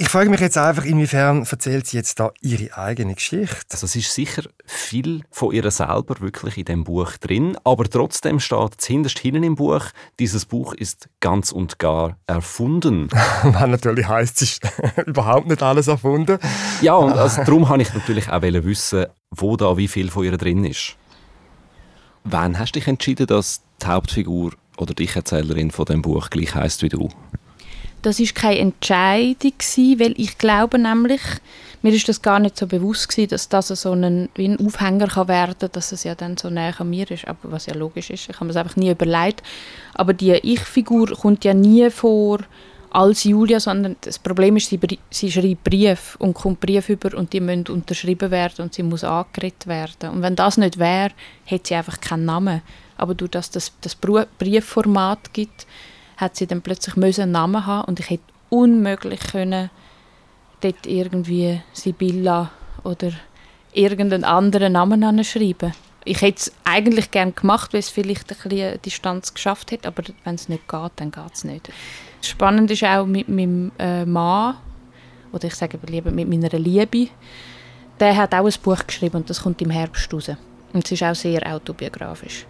Ich 0.00 0.08
frage 0.08 0.30
mich 0.30 0.40
jetzt 0.40 0.56
einfach, 0.56 0.86
inwiefern 0.86 1.44
erzählt 1.44 1.86
sie 1.86 1.98
jetzt 1.98 2.18
da 2.18 2.32
ihre 2.40 2.74
eigene 2.74 3.14
Geschichte? 3.14 3.66
Also 3.70 3.84
es 3.84 3.94
ist 3.96 4.14
sicher 4.14 4.44
viel 4.64 5.24
von 5.30 5.52
ihr 5.52 5.70
selber 5.70 6.18
wirklich 6.20 6.56
in 6.56 6.64
dem 6.64 6.84
Buch 6.84 7.18
drin, 7.18 7.58
aber 7.64 7.84
trotzdem 7.84 8.40
steht 8.40 8.82
hinterst 8.82 9.18
hinten 9.18 9.42
im 9.42 9.56
Buch, 9.56 9.84
dieses 10.18 10.46
Buch 10.46 10.72
ist 10.72 11.10
ganz 11.20 11.52
und 11.52 11.78
gar 11.78 12.16
erfunden. 12.26 13.10
Was 13.42 13.68
natürlich 13.68 14.08
heisst, 14.08 14.40
es 14.40 14.52
ist 14.52 14.62
überhaupt 15.06 15.48
nicht 15.48 15.62
alles 15.62 15.86
erfunden. 15.86 16.38
Ja, 16.80 16.94
und 16.94 17.12
also 17.12 17.44
darum 17.44 17.68
habe 17.68 17.82
ich 17.82 17.92
natürlich 17.92 18.30
auch 18.30 18.40
wissen, 18.40 19.04
wo 19.30 19.58
da 19.58 19.76
wie 19.76 19.86
viel 19.86 20.10
von 20.10 20.24
ihr 20.24 20.38
drin 20.38 20.64
ist. 20.64 20.96
Wann 22.24 22.58
hast 22.58 22.74
du 22.74 22.78
dich 22.78 22.88
entschieden, 22.88 23.26
dass 23.26 23.60
die 23.82 23.86
Hauptfigur 23.86 24.52
oder 24.78 24.94
die 24.94 25.10
Erzählerin 25.14 25.70
von 25.70 25.84
dem 25.84 26.00
Buch 26.00 26.30
gleich 26.30 26.54
heißt 26.54 26.80
wie 26.80 26.88
du? 26.88 27.10
Das 28.02 28.18
ist 28.18 28.34
keine 28.34 28.58
Entscheidung 28.58 29.52
weil 29.98 30.14
ich 30.16 30.38
glaube 30.38 30.78
nämlich, 30.78 31.20
mir 31.82 31.92
ist 31.92 32.08
das 32.08 32.22
gar 32.22 32.38
nicht 32.38 32.56
so 32.56 32.66
bewusst 32.66 33.08
gewesen, 33.08 33.30
dass 33.30 33.48
das 33.48 33.68
so 33.68 33.92
ein, 33.92 34.28
wie 34.34 34.48
ein 34.48 34.64
Aufhänger 34.64 35.08
kann 35.08 35.28
werden, 35.28 35.68
dass 35.72 35.92
es 35.92 36.04
ja 36.04 36.14
dann 36.14 36.36
so 36.36 36.50
näher 36.50 36.78
an 36.78 36.90
mir 36.90 37.10
ist, 37.10 37.26
aber 37.26 37.52
was 37.52 37.66
ja 37.66 37.74
logisch 37.74 38.10
ist. 38.10 38.28
Ich 38.28 38.36
habe 38.36 38.46
mir 38.46 38.52
das 38.52 38.62
einfach 38.62 38.76
nie 38.76 38.90
überlegt. 38.90 39.42
Aber 39.94 40.12
die 40.12 40.32
Ich-Figur 40.32 41.08
kommt 41.12 41.44
ja 41.44 41.54
nie 41.54 41.90
vor 41.90 42.40
als 42.90 43.24
Julia, 43.24 43.60
sondern 43.60 43.96
das 44.00 44.18
Problem 44.18 44.56
ist, 44.56 44.68
sie, 44.68 44.80
sie 45.10 45.30
schreibt 45.30 45.64
Brief 45.64 46.16
und 46.18 46.34
kommt 46.34 46.60
Brief 46.60 46.88
über 46.88 47.16
und 47.16 47.32
die 47.32 47.40
müssen 47.40 47.68
unterschrieben 47.68 48.30
werden 48.30 48.64
und 48.64 48.74
sie 48.74 48.82
muss 48.82 49.04
angeredet 49.04 49.66
werden. 49.66 50.10
Und 50.10 50.22
wenn 50.22 50.36
das 50.36 50.56
nicht 50.56 50.78
wäre, 50.78 51.12
hätte 51.44 51.68
sie 51.68 51.74
einfach 51.76 52.00
keinen 52.00 52.24
Namen. 52.24 52.62
Aber 52.96 53.14
durch 53.14 53.30
das 53.30 53.50
das, 53.50 53.72
das 53.80 53.94
Briefformat 53.94 55.32
gibt, 55.32 55.66
hat 56.20 56.36
sie 56.36 56.46
dann 56.46 56.62
plötzlich 56.62 56.96
einen 56.96 57.32
Namen 57.32 57.66
haben 57.66 57.88
und 57.88 58.00
ich 58.00 58.10
hätte 58.10 58.24
unmöglich 58.50 59.20
können 59.20 59.70
dort 60.60 60.86
irgendwie 60.86 61.62
Sibylla 61.72 62.50
oder 62.84 63.12
irgendeinen 63.72 64.24
anderen 64.24 64.72
Namen 64.72 65.02
anschreiben. 65.04 65.72
Ich 66.04 66.22
hätte 66.22 66.38
es 66.38 66.52
eigentlich 66.64 67.10
gerne 67.10 67.32
gemacht, 67.32 67.72
weil 67.72 67.80
es 67.80 67.88
vielleicht 67.88 68.30
ein 68.30 68.48
bisschen 68.48 68.82
Distanz 68.82 69.34
geschafft 69.34 69.70
hätte, 69.70 69.88
aber 69.88 70.02
wenn 70.24 70.34
es 70.34 70.48
nicht 70.48 70.68
geht, 70.68 70.92
dann 70.96 71.10
geht 71.10 71.34
es 71.34 71.44
nicht. 71.44 71.70
Spannend 72.22 72.70
ist 72.70 72.84
auch 72.84 73.06
mit 73.06 73.28
meinem 73.28 73.72
äh, 73.78 74.04
Mann, 74.04 74.56
oder 75.32 75.46
ich 75.46 75.54
sage 75.54 75.78
lieber 75.86 76.10
mit 76.10 76.28
meiner 76.28 76.50
Liebe, 76.58 77.08
der 77.98 78.16
hat 78.16 78.34
auch 78.34 78.46
ein 78.46 78.62
Buch 78.62 78.86
geschrieben 78.86 79.18
und 79.18 79.30
das 79.30 79.42
kommt 79.42 79.60
im 79.62 79.70
Herbst 79.70 80.12
raus. 80.12 80.30
Und 80.72 80.84
es 80.84 80.92
ist 80.92 81.02
auch 81.02 81.14
sehr 81.14 81.46
autobiografisch. 81.54 82.46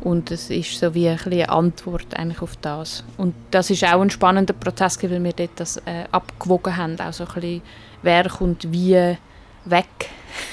Und 0.00 0.30
es 0.30 0.50
ist 0.50 0.78
so 0.78 0.94
wie 0.94 1.08
ein 1.08 1.18
eine 1.24 1.48
Antwort 1.48 2.14
eigentlich 2.14 2.42
auf 2.42 2.56
das. 2.56 3.04
Und 3.16 3.34
das 3.50 3.70
ist 3.70 3.84
auch 3.84 4.00
ein 4.00 4.10
spannender 4.10 4.54
Prozess, 4.54 5.02
weil 5.02 5.22
wir 5.22 5.32
dort 5.32 5.50
das 5.56 5.76
äh, 5.78 6.04
abgewogen 6.10 6.76
haben, 6.76 6.98
auch 7.00 7.20
ein 7.20 7.26
bisschen, 7.26 7.62
wer 8.02 8.28
kommt 8.28 8.72
wie 8.72 9.16
weg 9.64 9.86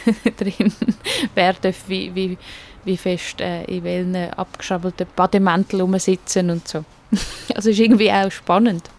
drin, 0.38 0.74
wer 1.34 1.54
darf 1.54 1.88
wie, 1.88 2.14
wie, 2.14 2.38
wie 2.84 2.98
fest 2.98 3.42
äh, 3.42 3.64
in 3.66 3.84
welchen 3.84 4.16
abgeschrabbelten 4.16 5.08
Bademäntel 5.16 5.82
rumsitzen 5.82 6.50
und 6.50 6.68
so. 6.68 6.84
also 7.56 7.70
ist 7.70 7.80
irgendwie 7.80 8.12
auch 8.12 8.32
spannend. 8.32 8.90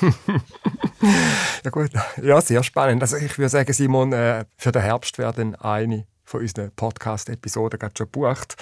ja 1.64 1.70
gut, 1.70 1.90
ja 2.22 2.40
sehr 2.40 2.62
spannend. 2.62 3.02
Also 3.02 3.16
ich 3.16 3.36
würde 3.38 3.48
sagen, 3.48 3.72
Simon, 3.72 4.12
äh, 4.12 4.44
für 4.56 4.72
den 4.72 4.82
Herbst 4.82 5.18
werden 5.18 5.54
eine 5.56 6.06
von 6.34 6.40
unseren 6.40 6.72
Podcast-Episoden 6.72 7.78
gerade 7.78 7.94
schon 7.96 8.06
gebucht. 8.06 8.56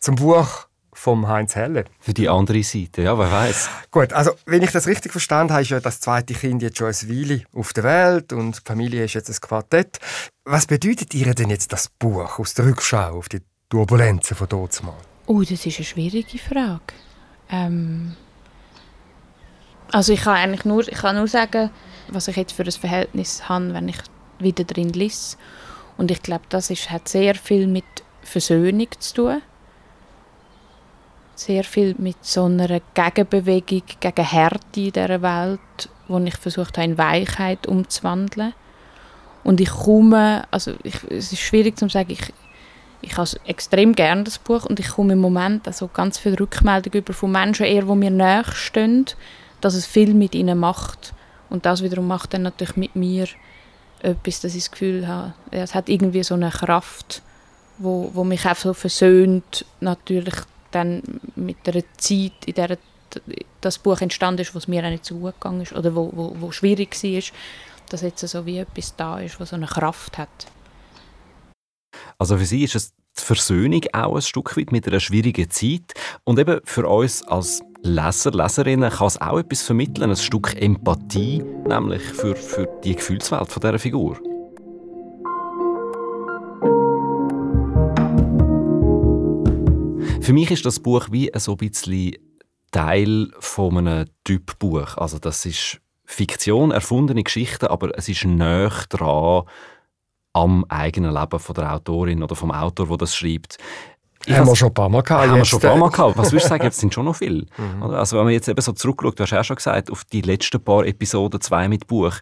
Zum 0.00 0.14
Buch 0.14 0.66
vom 0.94 1.28
Heinz 1.28 1.54
Helle. 1.54 1.84
Für 2.00 2.14
die 2.14 2.26
andere 2.26 2.62
Seite, 2.62 3.02
ja, 3.02 3.18
wer 3.18 3.30
weiß. 3.30 3.68
Gut, 3.90 4.14
also 4.14 4.30
wenn 4.46 4.62
ich 4.62 4.72
das 4.72 4.86
richtig 4.86 5.12
verstanden 5.12 5.52
habe, 5.52 5.62
ist 5.62 5.68
ja 5.68 5.78
das 5.78 6.00
zweite 6.00 6.32
Kind 6.32 6.62
jetzt 6.62 6.78
schon 6.78 6.88
ein 6.88 6.94
Weile 6.94 7.42
auf 7.52 7.74
der 7.74 7.84
Welt 7.84 8.32
und 8.32 8.56
die 8.56 8.60
Familie 8.64 9.04
ist 9.04 9.12
jetzt 9.12 9.28
ein 9.28 9.36
Quartett. 9.40 9.98
Was 10.46 10.66
bedeutet 10.66 11.12
ihr 11.14 11.34
denn 11.34 11.50
jetzt 11.50 11.70
das 11.70 11.90
Buch 11.90 12.38
aus 12.38 12.54
der 12.54 12.64
Rückschau 12.64 13.18
auf 13.18 13.28
die 13.28 13.42
Turbulenzen 13.68 14.34
von 14.34 14.48
dort 14.48 14.82
mal? 14.82 14.96
Oh, 15.26 15.42
das 15.42 15.66
ist 15.66 15.76
eine 15.76 15.84
schwierige 15.84 16.38
Frage. 16.38 16.94
Ähm 17.50 18.16
also 19.92 20.14
ich 20.14 20.22
kann 20.22 20.36
eigentlich 20.36 20.64
nur, 20.64 20.88
ich 20.88 20.98
kann 20.98 21.16
nur 21.16 21.28
sagen, 21.28 21.68
was 22.08 22.26
ich 22.28 22.36
jetzt 22.36 22.52
für 22.52 22.62
ein 22.62 22.72
Verhältnis 22.72 23.50
habe, 23.50 23.74
wenn 23.74 23.88
ich 23.88 23.98
wieder 24.38 24.64
drin 24.64 24.94
lese. 24.94 25.36
Und 25.98 26.12
ich 26.12 26.22
glaube, 26.22 26.44
das 26.48 26.70
ist, 26.70 26.90
hat 26.90 27.08
sehr 27.08 27.34
viel 27.34 27.66
mit 27.66 27.84
Versöhnung 28.22 28.88
zu 28.98 29.14
tun. 29.14 29.42
Sehr 31.34 31.64
viel 31.64 31.94
mit 31.98 32.24
so 32.24 32.44
einer 32.44 32.80
Gegenbewegung 32.94 33.82
gegen 34.00 34.24
Härte 34.24 34.80
in 34.80 34.92
dieser 34.92 35.22
Welt, 35.22 35.90
wo 36.06 36.18
ich 36.18 36.36
versucht 36.36 36.78
habe, 36.78 36.86
in 36.86 36.98
Weichheit 36.98 37.66
umzuwandeln. 37.66 38.54
Und 39.44 39.60
ich 39.60 39.70
komme, 39.70 40.46
also 40.50 40.74
ich, 40.82 41.02
es 41.10 41.32
ist 41.32 41.40
schwierig 41.40 41.78
zu 41.78 41.88
sagen, 41.88 42.10
ich, 42.10 42.32
ich 43.00 43.16
habe 43.16 43.28
extrem 43.46 43.94
gerne 43.94 44.24
das 44.24 44.38
Buch 44.38 44.66
und 44.66 44.80
ich 44.80 44.88
komme 44.88 45.14
im 45.14 45.20
Moment 45.20 45.66
also 45.66 45.88
ganz 45.88 46.18
viele 46.18 46.38
Rückmeldungen 46.38 47.00
über 47.00 47.12
von 47.12 47.32
Menschen, 47.32 47.66
eher, 47.66 47.82
die 47.82 47.94
mir 47.94 48.10
näher 48.10 48.44
stehen, 48.52 49.06
dass 49.60 49.74
es 49.74 49.86
viel 49.86 50.14
mit 50.14 50.34
ihnen 50.34 50.58
macht. 50.58 51.12
Und 51.50 51.66
das 51.66 51.82
wiederum 51.82 52.06
macht 52.06 52.34
dann 52.34 52.42
natürlich 52.42 52.76
mit 52.76 52.94
mir 52.94 53.26
etwas, 54.00 54.40
dass 54.40 54.54
ich 54.54 54.64
das 54.64 54.70
Gefühl 54.70 55.06
habe, 55.06 55.34
es 55.50 55.74
hat 55.74 55.88
irgendwie 55.88 56.22
so 56.22 56.34
eine 56.34 56.50
Kraft, 56.50 57.22
wo, 57.78 58.10
wo 58.14 58.24
mich 58.24 58.46
auch 58.46 58.56
so 58.56 58.74
versöhnt, 58.74 59.64
natürlich 59.80 60.34
dann 60.70 61.02
mit 61.36 61.66
der 61.66 61.82
Zeit, 61.96 62.32
in 62.46 62.54
der 62.54 62.78
das 63.60 63.78
Buch 63.78 64.00
entstanden 64.00 64.42
ist, 64.42 64.54
was 64.54 64.68
mir 64.68 64.84
auch 64.84 64.90
nicht 64.90 65.04
so 65.04 65.16
gut 65.16 65.34
gegangen 65.34 65.62
ist 65.62 65.72
oder 65.72 65.94
wo, 65.94 66.10
wo, 66.14 66.36
wo 66.38 66.52
schwierig 66.52 67.02
war, 67.02 67.22
dass 67.88 68.02
jetzt 68.02 68.26
so 68.26 68.46
wie 68.46 68.58
etwas 68.58 68.94
da 68.96 69.18
ist, 69.20 69.40
was 69.40 69.50
so 69.50 69.56
eine 69.56 69.66
Kraft 69.66 70.18
hat. 70.18 70.28
Also 72.18 72.36
für 72.36 72.44
Sie 72.44 72.64
ist 72.64 72.74
es 72.74 72.92
die 73.18 73.24
Versöhnung 73.24 73.82
auch 73.92 74.16
ein 74.16 74.22
Stück 74.22 74.56
weit 74.56 74.72
mit 74.72 74.86
einer 74.86 75.00
schwierigen 75.00 75.50
Zeit 75.50 75.94
und 76.24 76.38
eben 76.38 76.60
für 76.64 76.86
uns 76.86 77.22
als 77.26 77.62
Leser, 77.82 78.32
Leserinnen 78.32 78.90
kann 78.90 79.06
es 79.06 79.20
auch 79.20 79.38
etwas 79.38 79.62
vermitteln, 79.62 80.10
ein 80.10 80.16
Stück 80.16 80.60
Empathie, 80.60 81.42
nämlich 81.66 82.02
für, 82.02 82.34
für 82.34 82.68
die 82.82 82.96
Gefühlswelt 82.96 83.48
von 83.48 83.60
dieser 83.60 83.78
Figur. 83.78 84.16
Für 90.20 90.32
mich 90.32 90.50
ist 90.50 90.66
das 90.66 90.80
Buch 90.80 91.08
wie 91.10 91.30
so 91.36 91.52
ein 91.52 91.56
bisschen 91.56 92.16
Teil 92.70 93.30
von 93.38 93.78
einem 93.78 94.06
Typbuch. 94.24 94.96
Also 94.96 95.18
das 95.18 95.46
ist 95.46 95.80
Fiktion, 96.04 96.70
erfundene 96.70 97.22
Geschichten, 97.22 97.66
aber 97.66 97.96
es 97.96 98.08
ist 98.08 98.24
näher 98.24 98.72
dran 98.90 99.44
am 100.34 100.64
eigenen 100.68 101.14
Leben 101.14 101.38
von 101.38 101.54
der 101.54 101.74
Autorin 101.74 102.22
oder 102.22 102.34
vom 102.34 102.50
Autor, 102.50 102.88
der 102.88 102.96
das 102.98 103.16
schreibt. 103.16 103.58
Haben 104.36 104.46
wir 104.46 104.56
schon 104.56 104.68
ein 104.68 104.74
paar 104.74 104.88
Mal 104.88 105.02
gehabt. 105.02 105.28
Haben 105.28 105.36
wir 105.36 105.44
schon 105.44 105.60
ein 105.60 105.68
paar 105.68 105.76
Mal 105.76 105.90
gehabt. 105.90 106.16
Was 106.16 106.32
würdest 106.32 106.46
du 106.46 106.48
sagen, 106.48 106.64
jetzt 106.64 106.80
sind 106.80 106.94
schon 106.94 107.04
noch 107.04 107.16
viele? 107.16 107.46
Mhm. 107.56 107.82
Also 107.82 108.16
wenn 108.16 108.24
man 108.24 108.32
jetzt 108.32 108.48
eben 108.48 108.60
so 108.60 108.72
zurückschaut, 108.72 109.18
du 109.18 109.22
hast 109.22 109.30
ja 109.30 109.40
auch 109.40 109.44
schon 109.44 109.56
gesagt, 109.56 109.90
auf 109.90 110.04
die 110.04 110.20
letzten 110.20 110.62
paar 110.62 110.86
Episoden, 110.86 111.40
zwei 111.40 111.68
mit 111.68 111.86
Buch, 111.86 112.14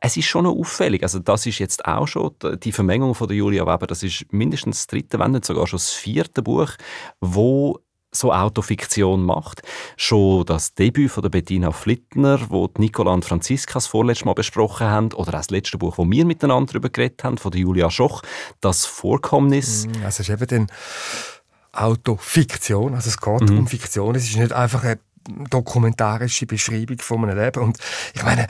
es 0.00 0.16
ist 0.16 0.26
schon 0.26 0.44
noch 0.44 0.56
auffällig. 0.56 1.02
Also 1.02 1.18
das 1.18 1.46
ist 1.46 1.58
jetzt 1.58 1.84
auch 1.84 2.06
schon 2.06 2.32
die 2.62 2.72
Vermengung 2.72 3.14
von 3.14 3.28
der 3.28 3.36
Julia 3.36 3.66
Weber, 3.66 3.86
das 3.86 4.02
ist 4.02 4.26
mindestens 4.32 4.78
das 4.78 4.86
dritte, 4.88 5.18
wenn 5.18 5.32
nicht 5.32 5.44
sogar 5.44 5.66
schon 5.66 5.78
das 5.78 5.90
vierte 5.90 6.42
Buch, 6.42 6.70
wo 7.20 7.78
so 8.12 8.32
Autofiktion 8.32 9.24
macht. 9.24 9.62
Schon 9.96 10.44
das 10.44 10.74
Debüt 10.74 11.10
von 11.10 11.22
der 11.22 11.30
Bettina 11.30 11.72
Flittner, 11.72 12.38
wo 12.50 12.68
Nicola 12.76 13.12
und 13.12 13.24
Franziska 13.24 13.74
das 13.74 13.86
vorletzte 13.86 14.26
Mal 14.26 14.34
besprochen 14.34 14.86
haben, 14.86 15.12
oder 15.14 15.30
auch 15.30 15.38
das 15.38 15.50
letzte 15.50 15.78
Buch, 15.78 15.96
wo 15.96 16.08
wir 16.08 16.24
miteinander 16.24 16.72
darüber 16.72 16.90
geredet 16.90 17.24
haben, 17.24 17.38
von 17.38 17.50
der 17.50 17.62
Julia 17.62 17.90
Schoch, 17.90 18.22
das 18.60 18.84
Vorkommnis. 18.84 19.86
Mm, 19.86 20.04
also 20.04 20.06
es 20.06 20.20
ist 20.20 20.30
eben 20.30 20.46
dann 20.46 20.66
Autofiktion, 21.72 22.94
also 22.94 23.08
es 23.08 23.20
geht 23.20 23.50
mhm. 23.50 23.60
um 23.60 23.66
Fiktion, 23.66 24.14
es 24.14 24.24
ist 24.24 24.36
nicht 24.36 24.52
einfach 24.52 24.84
eine 24.84 24.98
dokumentarische 25.48 26.46
Beschreibung 26.46 26.98
von 26.98 27.24
einem 27.24 27.38
Leben 27.38 27.62
und 27.62 27.78
ich 28.14 28.22
meine, 28.22 28.46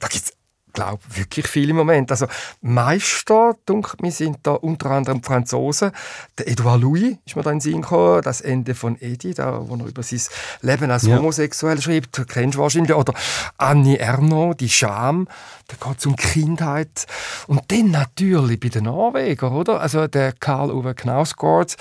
da 0.00 0.08
gibt 0.08 0.24
es 0.24 0.36
glaube 0.76 1.02
wirklich 1.14 1.48
viele 1.48 1.72
Momente. 1.72 2.12
Also 2.12 2.26
Meister, 2.60 3.56
denke 3.68 3.96
mir, 4.00 4.12
sind 4.12 4.38
da 4.44 4.52
unter 4.52 4.90
anderem 4.92 5.22
Franzosen. 5.22 5.90
Der 6.38 6.48
Edouard 6.48 6.82
Louis 6.82 7.16
ist 7.24 7.34
mir 7.34 7.42
da 7.42 7.50
in 7.50 7.56
den 7.56 7.60
Sinn 7.60 7.82
gekommen, 7.82 8.22
das 8.22 8.42
Ende 8.42 8.74
von 8.74 9.00
Eddie, 9.00 9.34
da, 9.34 9.68
wo 9.68 9.74
er 9.74 9.86
über 9.86 10.02
sein 10.02 10.20
Leben 10.60 10.90
als 10.90 11.04
ja. 11.04 11.16
homosexuell 11.16 11.80
schreibt, 11.80 12.22
kennst 12.28 12.56
du 12.56 12.60
wahrscheinlich. 12.60 12.94
Oder 12.94 13.14
Annie 13.56 13.98
Ernaux, 13.98 14.56
die 14.56 14.68
Scham, 14.68 15.26
da 15.68 15.88
geht 15.88 15.98
es 15.98 16.06
um 16.06 16.14
Kindheit. 16.16 17.06
Und 17.46 17.62
dann 17.68 17.90
natürlich 17.90 18.60
bei 18.60 18.68
den 18.68 18.84
Norwegern, 18.84 19.52
oder? 19.52 19.80
Also 19.80 20.06
der 20.06 20.32
Karl-Uwe 20.32 20.94
Knausgård, 20.94 21.74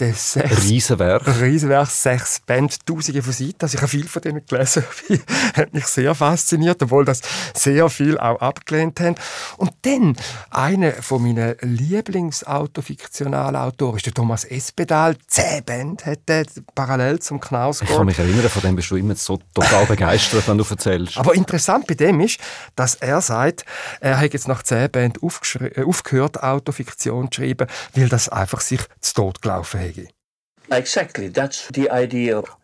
der 0.00 0.12
sechs... 0.14 0.64
Riesenwerk. 0.64 1.26
Riesenwerk, 1.40 1.88
sechs 1.88 2.40
Band, 2.40 2.84
tausende 2.84 3.22
von 3.22 3.32
Seiten. 3.32 3.58
Also 3.60 3.76
ich 3.76 3.80
habe 3.80 3.88
viel 3.88 4.08
von 4.08 4.22
denen 4.22 4.44
gelesen, 4.44 4.84
hat 5.54 5.72
mich 5.72 5.86
sehr 5.86 6.14
fasziniert, 6.14 6.82
obwohl 6.82 7.04
das 7.04 7.20
sehr 7.54 7.88
viel 7.88 8.18
auch 8.18 8.40
abgelehnt 8.40 8.98
haben. 9.00 9.14
Und 9.56 9.72
dann, 9.82 10.16
einer 10.50 10.92
von 10.94 11.22
meinen 11.22 11.54
Lieblingsautofiktionalen 11.60 13.56
Autoren 13.56 13.96
ist 13.96 14.06
der 14.06 14.14
Thomas 14.14 14.44
Espedal. 14.44 15.16
Zehn 15.28 15.62
Band 15.64 16.06
hat 16.06 16.20
er 16.26 16.44
parallel 16.74 17.20
zum 17.20 17.40
Knausgott. 17.40 17.88
Ich 17.88 17.96
kann 17.96 18.06
mich 18.06 18.18
erinnern, 18.18 18.48
von 18.48 18.62
dem 18.62 18.74
bist 18.74 18.90
du 18.90 18.96
immer 18.96 19.14
so 19.14 19.38
total 19.54 19.86
begeistert, 19.86 20.48
wenn 20.48 20.58
du 20.58 20.64
erzählst. 20.68 21.16
Aber 21.16 21.34
interessant 21.34 21.86
bei 21.86 21.94
dem 21.94 22.20
ist, 22.20 22.40
dass 22.74 22.96
er 22.96 23.20
sagt, 23.28 23.64
er 24.00 24.20
hat 24.20 24.32
jetzt 24.32 24.48
nach 24.48 24.62
zehn 24.62 24.90
Band 24.90 25.18
äh, 25.22 25.84
aufgehört, 25.84 26.42
Autofiktion 26.42 27.30
zu 27.30 27.40
schreiben, 27.40 27.68
weil 27.94 28.08
das 28.08 28.28
einfach 28.28 28.60
sich 28.60 28.80
zu 29.00 29.14
Tod 29.14 29.40
gelaufen 29.40 29.80
hätte. 29.80 30.08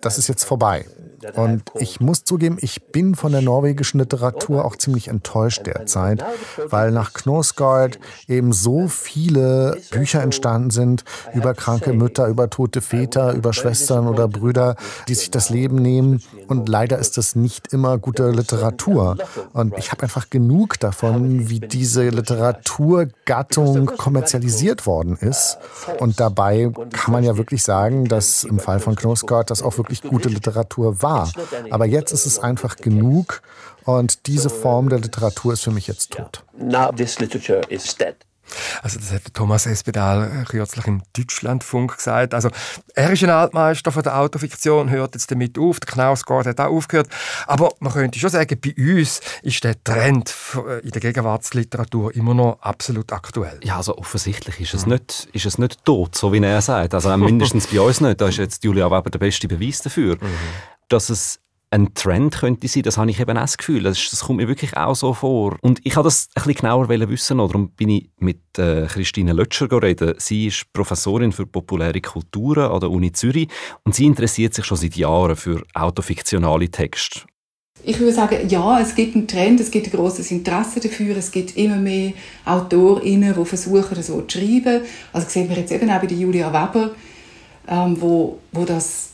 Das 0.00 0.18
ist 0.18 0.28
jetzt 0.28 0.44
vorbei. 0.44 0.84
Und 1.34 1.62
ich 1.78 2.00
muss 2.00 2.24
zugeben, 2.24 2.58
ich 2.60 2.82
bin 2.88 3.14
von 3.14 3.32
der 3.32 3.40
norwegischen 3.40 3.98
Literatur 3.98 4.64
auch 4.64 4.76
ziemlich 4.76 5.08
enttäuscht 5.08 5.66
derzeit, 5.66 6.22
weil 6.66 6.90
nach 6.90 7.14
Knosgaard 7.14 7.98
eben 8.28 8.52
so 8.52 8.88
viele 8.88 9.78
Bücher 9.90 10.22
entstanden 10.22 10.70
sind 10.70 11.04
über 11.32 11.54
kranke 11.54 11.92
Mütter, 11.92 12.26
über 12.26 12.50
tote 12.50 12.80
Väter, 12.82 13.32
über 13.32 13.52
Schwestern 13.52 14.06
oder 14.06 14.28
Brüder, 14.28 14.76
die 15.08 15.14
sich 15.14 15.30
das 15.30 15.50
Leben 15.50 15.76
nehmen. 15.76 16.22
Und 16.48 16.68
leider 16.68 16.98
ist 16.98 17.16
das 17.16 17.34
nicht 17.34 17.72
immer 17.72 17.96
gute 17.98 18.30
Literatur. 18.30 19.16
Und 19.52 19.78
ich 19.78 19.92
habe 19.92 20.02
einfach 20.02 20.28
genug 20.28 20.78
davon, 20.78 21.48
wie 21.48 21.60
diese 21.60 22.08
Literaturgattung 22.08 23.86
kommerzialisiert 23.86 24.86
worden 24.86 25.16
ist. 25.16 25.58
Und 26.00 26.20
dabei 26.20 26.70
kann 26.92 27.12
man 27.12 27.24
ja 27.24 27.36
wirklich 27.36 27.62
sagen, 27.62 27.93
sagen, 27.94 28.04
dass 28.06 28.44
im 28.44 28.58
Fall 28.58 28.80
von 28.80 28.96
Knosgaard 28.96 29.50
das 29.50 29.62
auch 29.62 29.78
wirklich 29.78 30.02
gute 30.02 30.28
Literatur 30.28 31.02
war. 31.02 31.30
Aber 31.70 31.86
jetzt 31.86 32.12
ist 32.12 32.26
es 32.26 32.38
einfach 32.38 32.76
genug 32.76 33.42
und 33.84 34.26
diese 34.26 34.50
Form 34.50 34.88
der 34.88 35.00
Literatur 35.00 35.52
ist 35.52 35.64
für 35.64 35.70
mich 35.70 35.86
jetzt 35.86 36.12
tot. 36.12 36.42
Now 36.56 36.90
this 36.92 37.20
literature 37.20 37.60
is 37.68 37.94
dead. 37.96 38.16
Also 38.82 38.98
das 38.98 39.12
hat 39.12 39.34
Thomas 39.34 39.66
Espedal 39.66 40.44
kürzlich 40.48 40.86
im 40.86 41.02
Deutschlandfunk 41.16 41.96
gesagt. 41.96 42.34
Also 42.34 42.50
er 42.94 43.10
ist 43.12 43.22
ein 43.22 43.30
Altmeister 43.30 43.92
von 43.92 44.02
der 44.02 44.18
Autofiktion, 44.18 44.90
hört 44.90 45.14
jetzt 45.14 45.30
damit 45.30 45.58
auf. 45.58 45.80
Der 45.80 45.92
Knausgard 45.92 46.46
hat 46.46 46.60
auch 46.60 46.70
aufgehört. 46.70 47.08
Aber 47.46 47.70
man 47.80 47.92
könnte 47.92 48.18
schon 48.18 48.30
sagen, 48.30 48.58
bei 48.60 48.74
uns 48.76 49.20
ist 49.42 49.64
der 49.64 49.82
Trend 49.82 50.34
in 50.82 50.90
der 50.90 51.00
Gegenwartsliteratur 51.00 52.14
immer 52.14 52.34
noch 52.34 52.60
absolut 52.60 53.12
aktuell. 53.12 53.60
Ja, 53.62 53.76
also 53.76 53.96
offensichtlich 53.96 54.60
ist 54.60 54.74
es, 54.74 54.86
nicht, 54.86 55.28
ist 55.32 55.46
es 55.46 55.58
nicht 55.58 55.84
tot, 55.84 56.14
so 56.16 56.32
wie 56.32 56.42
er 56.42 56.62
sagt. 56.62 56.94
Also 56.94 57.16
mindestens 57.16 57.66
bei 57.66 57.80
uns 57.80 58.00
nicht. 58.00 58.20
Da 58.20 58.28
ist 58.28 58.38
jetzt 58.38 58.64
Julia 58.64 58.90
Weber 58.90 59.10
der 59.10 59.18
beste 59.18 59.48
Beweis 59.48 59.82
dafür. 59.82 60.16
Mhm. 60.24 60.28
Dass 60.88 61.10
es 61.10 61.38
ein 61.70 61.92
Trend 61.94 62.38
könnte 62.38 62.68
sein, 62.68 62.84
das 62.84 62.98
habe 62.98 63.10
ich 63.10 63.20
eben 63.20 63.36
auch 63.36 63.42
das 63.42 63.58
Gefühl. 63.58 63.82
Das, 63.82 64.10
das 64.10 64.20
kommt 64.20 64.38
mir 64.38 64.48
wirklich 64.48 64.76
auch 64.76 64.94
so 64.94 65.12
vor. 65.12 65.56
Und 65.60 65.80
ich 65.84 65.96
habe 65.96 66.04
das 66.04 66.28
ein 66.34 66.44
bisschen 66.44 66.54
genauer 66.60 66.88
wissen, 66.88 67.38
darum 67.38 67.70
bin 67.70 67.88
ich 67.88 68.10
mit 68.18 68.40
äh, 68.58 68.86
Christine 68.86 69.32
Lötscher 69.32 69.70
reden. 69.82 70.14
Sie 70.18 70.46
ist 70.46 70.72
Professorin 70.72 71.32
für 71.32 71.46
populäre 71.46 72.00
Kulturen 72.00 72.70
an 72.70 72.80
der 72.80 72.90
Uni 72.90 73.12
Zürich 73.12 73.48
und 73.82 73.94
sie 73.94 74.06
interessiert 74.06 74.54
sich 74.54 74.64
schon 74.64 74.76
seit 74.76 74.94
Jahren 74.94 75.36
für 75.36 75.64
autofiktionale 75.74 76.70
Texte. 76.70 77.22
Ich 77.86 77.98
würde 77.98 78.12
sagen, 78.12 78.48
ja, 78.48 78.80
es 78.80 78.94
gibt 78.94 79.14
einen 79.14 79.28
Trend, 79.28 79.60
es 79.60 79.70
gibt 79.70 79.86
ein 79.86 79.92
großes 79.92 80.30
Interesse 80.30 80.80
dafür, 80.80 81.16
es 81.16 81.30
gibt 81.30 81.56
immer 81.56 81.76
mehr 81.76 82.12
AutorInnen, 82.46 83.34
die 83.34 83.44
versuchen, 83.44 84.02
so 84.02 84.22
zu 84.22 84.38
schreiben. 84.38 84.82
Also 85.12 85.28
sehen 85.28 85.48
wir 85.50 85.56
jetzt 85.56 85.72
eben 85.72 85.90
auch 85.90 86.00
bei 86.00 86.06
Julia 86.06 86.48
Weber, 86.48 86.92
ähm, 87.68 88.00
wo, 88.00 88.38
wo 88.52 88.64
das 88.64 89.13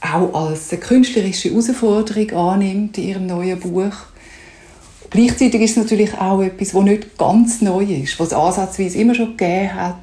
auch 0.00 0.34
als 0.34 0.72
eine 0.72 0.80
künstlerische 0.80 1.50
Herausforderung 1.50 2.30
annimmt 2.30 2.98
in 2.98 3.08
ihrem 3.08 3.26
neuen 3.26 3.60
Buch. 3.60 3.92
Gleichzeitig 5.10 5.60
ist 5.60 5.70
es 5.72 5.76
natürlich 5.76 6.14
auch 6.14 6.40
etwas, 6.40 6.70
das 6.70 6.82
nicht 6.82 7.18
ganz 7.18 7.60
neu 7.60 7.84
ist, 7.84 8.18
was 8.20 8.28
es 8.28 8.34
ansatzweise 8.34 8.98
immer 8.98 9.14
schon 9.14 9.36
gegeben 9.36 9.74
hat. 9.74 9.96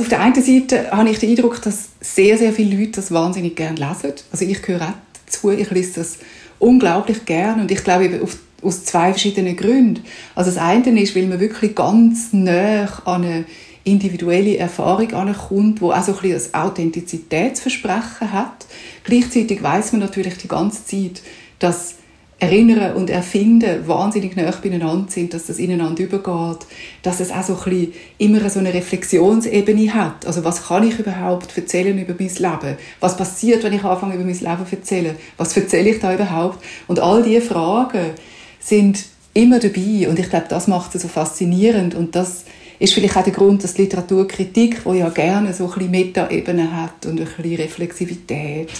Auf 0.00 0.08
der 0.08 0.20
einen 0.20 0.42
Seite 0.42 0.90
habe 0.90 1.10
ich 1.10 1.18
den 1.18 1.30
Eindruck, 1.30 1.60
dass 1.62 1.88
sehr, 2.00 2.38
sehr 2.38 2.52
viele 2.52 2.76
Leute 2.76 2.92
das 2.92 3.10
wahnsinnig 3.12 3.56
gerne 3.56 3.78
lesen. 3.78 4.14
Also 4.30 4.44
ich 4.44 4.62
gehöre 4.62 4.88
auch 4.88 4.92
dazu, 5.26 5.50
ich 5.50 5.70
lese 5.70 6.00
das 6.00 6.18
unglaublich 6.58 7.26
gerne 7.26 7.62
und 7.62 7.70
ich 7.70 7.82
glaube 7.84 8.04
eben 8.04 8.20
aus 8.62 8.84
zwei 8.84 9.10
verschiedenen 9.10 9.56
Gründen. 9.56 10.04
Also 10.34 10.50
das 10.50 10.62
eine 10.62 11.00
ist, 11.00 11.16
weil 11.16 11.26
man 11.26 11.40
wirklich 11.40 11.74
ganz 11.74 12.32
nah 12.32 12.88
an 13.04 13.24
eine 13.24 13.44
individuelle 13.90 14.56
Erfahrung 14.56 15.12
ankommt, 15.12 15.80
wo 15.80 15.92
auch 15.92 16.02
so 16.02 16.14
ein 16.22 16.32
ein 16.32 16.54
Authentizitätsversprechen 16.54 18.32
hat. 18.32 18.66
Gleichzeitig 19.04 19.62
weiß 19.62 19.92
man 19.92 20.02
natürlich 20.02 20.38
die 20.38 20.48
ganze 20.48 20.84
Zeit, 20.84 21.22
dass 21.58 21.96
Erinnern 22.40 22.94
und 22.94 23.10
Erfinden 23.10 23.86
wahnsinnig 23.86 24.34
nah 24.34 24.50
beieinander 24.50 25.12
sind, 25.12 25.34
dass 25.34 25.46
das 25.46 25.58
ineinander 25.58 26.02
übergeht, 26.02 26.66
dass 27.02 27.20
es 27.20 27.30
auch 27.30 27.42
so 27.42 27.58
ein 27.66 27.92
immer 28.16 28.48
so 28.48 28.60
eine 28.60 28.72
Reflexionsebene 28.72 29.92
hat. 29.92 30.24
Also 30.26 30.42
was 30.42 30.66
kann 30.66 30.88
ich 30.88 30.98
überhaupt 30.98 31.54
erzählen 31.58 31.98
über 31.98 32.14
mein 32.18 32.34
Leben? 32.34 32.78
Was 32.98 33.18
passiert, 33.18 33.62
wenn 33.62 33.74
ich 33.74 33.84
anfange 33.84 34.14
über 34.14 34.24
mein 34.24 34.38
Leben 34.38 34.66
zu 34.66 34.76
erzählen? 34.76 35.16
Was 35.36 35.54
erzähle 35.54 35.90
ich 35.90 36.00
da 36.00 36.14
überhaupt? 36.14 36.64
Und 36.88 36.98
all 36.98 37.22
diese 37.22 37.42
Fragen 37.42 38.12
sind 38.58 39.04
immer 39.34 39.58
dabei 39.58 40.08
und 40.08 40.18
ich 40.18 40.30
glaube, 40.30 40.46
das 40.48 40.66
macht 40.66 40.94
es 40.94 41.02
so 41.02 41.08
faszinierend 41.08 41.94
und 41.94 42.16
das 42.16 42.46
ist 42.80 42.94
vielleicht 42.94 43.16
auch 43.16 43.24
der 43.24 43.34
Grund, 43.34 43.62
dass 43.62 43.74
die 43.74 43.82
Literaturkritik, 43.82 44.82
die 44.84 44.98
ja 44.98 45.10
gerne 45.10 45.52
so 45.52 45.66
ein 45.66 45.72
bisschen 45.72 45.90
Metaebene 45.90 46.74
hat 46.74 47.06
und 47.06 47.20
ein 47.20 47.26
bisschen 47.26 47.56
Reflexivität, 47.56 48.70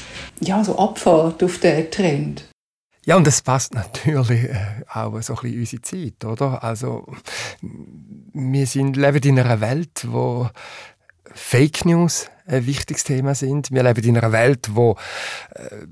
ja, 0.41 0.65
so 0.65 0.77
abfahrt 0.79 1.45
auf 1.45 1.59
den 1.59 1.91
Trend. 1.91 2.49
Ja, 3.05 3.17
und 3.17 3.27
das 3.27 3.43
passt 3.43 3.75
natürlich 3.75 4.45
äh, 4.45 4.83
auch 4.93 5.21
so 5.23 5.35
ein 5.35 5.43
bisschen 5.43 5.61
unsere 5.61 5.83
Zeit, 5.83 6.25
oder? 6.25 6.65
Also, 6.65 7.07
wir 8.33 8.67
sind, 8.67 8.97
leben 8.97 9.23
in 9.23 9.39
einer 9.39 9.61
Welt, 9.61 10.07
wo 10.09 10.49
Fake 11.33 11.85
News 11.85 12.29
ein 12.47 12.67
wichtiges 12.67 13.05
Thema 13.05 13.35
sind. 13.35 13.71
Wir 13.71 13.83
leben 13.83 14.05
in 14.05 14.17
einer 14.17 14.33
Welt, 14.33 14.71
wo 14.73 14.97
äh, 15.55 15.87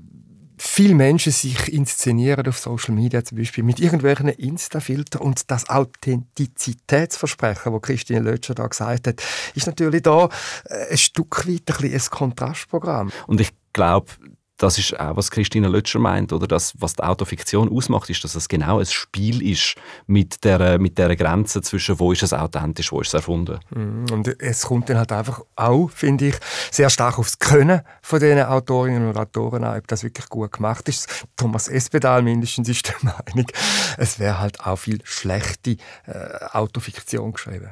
viele 0.59 0.93
Menschen 0.93 1.31
sich 1.31 1.71
inszenieren 1.71 2.45
auf 2.47 2.59
Social 2.59 2.93
Media 2.93 3.23
zum 3.23 3.37
Beispiel 3.37 3.63
mit 3.63 3.79
irgendwelchen 3.79 4.27
Insta-Filtern 4.27 5.21
und 5.21 5.49
das 5.49 5.69
Authentizitätsversprechen, 5.69 7.71
das 7.71 7.81
Christine 7.81 8.19
Lötscher 8.19 8.55
da 8.55 8.67
gesagt 8.67 9.07
hat, 9.07 9.23
ist 9.55 9.67
natürlich 9.67 10.03
da 10.03 10.29
äh, 10.65 10.91
ein 10.91 10.97
Stück 10.97 11.47
weit 11.47 11.81
ein, 11.81 11.93
ein 11.93 12.01
Kontrastprogramm. 12.09 13.11
Und 13.27 13.39
ich 13.39 13.51
glaube, 13.71 14.11
das 14.59 14.77
ist 14.77 14.99
auch, 14.99 15.15
was 15.15 15.31
Christine 15.31 15.69
Lötscher 15.69 15.99
meint, 15.99 16.33
oder 16.33 16.45
das, 16.45 16.73
was 16.77 16.93
die 16.93 17.03
Autofiktion 17.03 17.69
ausmacht, 17.71 18.09
ist, 18.09 18.23
dass 18.23 18.35
es 18.35 18.49
genau 18.49 18.79
ein 18.79 18.85
Spiel 18.85 19.41
ist 19.41 19.75
mit 20.05 20.43
der, 20.43 20.77
mit 20.79 20.97
der 20.97 21.15
Grenze 21.15 21.61
zwischen 21.61 21.97
wo 21.97 22.11
ist 22.11 22.23
es 22.23 22.33
authentisch, 22.33 22.91
wo 22.91 22.99
ist 22.99 23.07
es 23.07 23.13
erfunden. 23.13 23.59
Mm, 23.69 24.11
und 24.11 24.27
es 24.41 24.63
kommt 24.63 24.89
dann 24.89 24.97
halt 24.97 25.13
einfach 25.13 25.41
auch, 25.55 25.89
finde 25.89 26.27
ich, 26.27 26.35
sehr 26.71 26.89
stark 26.89 27.17
aufs 27.17 27.39
Können 27.39 27.81
von 28.01 28.19
diesen 28.19 28.41
Autorinnen 28.41 29.07
und 29.07 29.17
Autoren 29.17 29.63
an, 29.63 29.77
ob 29.77 29.87
das 29.87 30.03
wirklich 30.03 30.27
gut 30.27 30.51
gemacht 30.51 30.89
ist. 30.89 31.25
Thomas 31.37 31.69
Espedal 31.69 32.21
mindestens 32.21 32.67
ist 32.67 32.89
der 32.89 32.95
Meinung, 33.01 33.49
es 33.97 34.19
wäre 34.19 34.39
halt 34.39 34.59
auch 34.59 34.75
viel 34.75 34.99
schlechte 35.05 35.77
äh, 36.05 36.45
Autofiktion 36.51 37.31
geschrieben. 37.31 37.69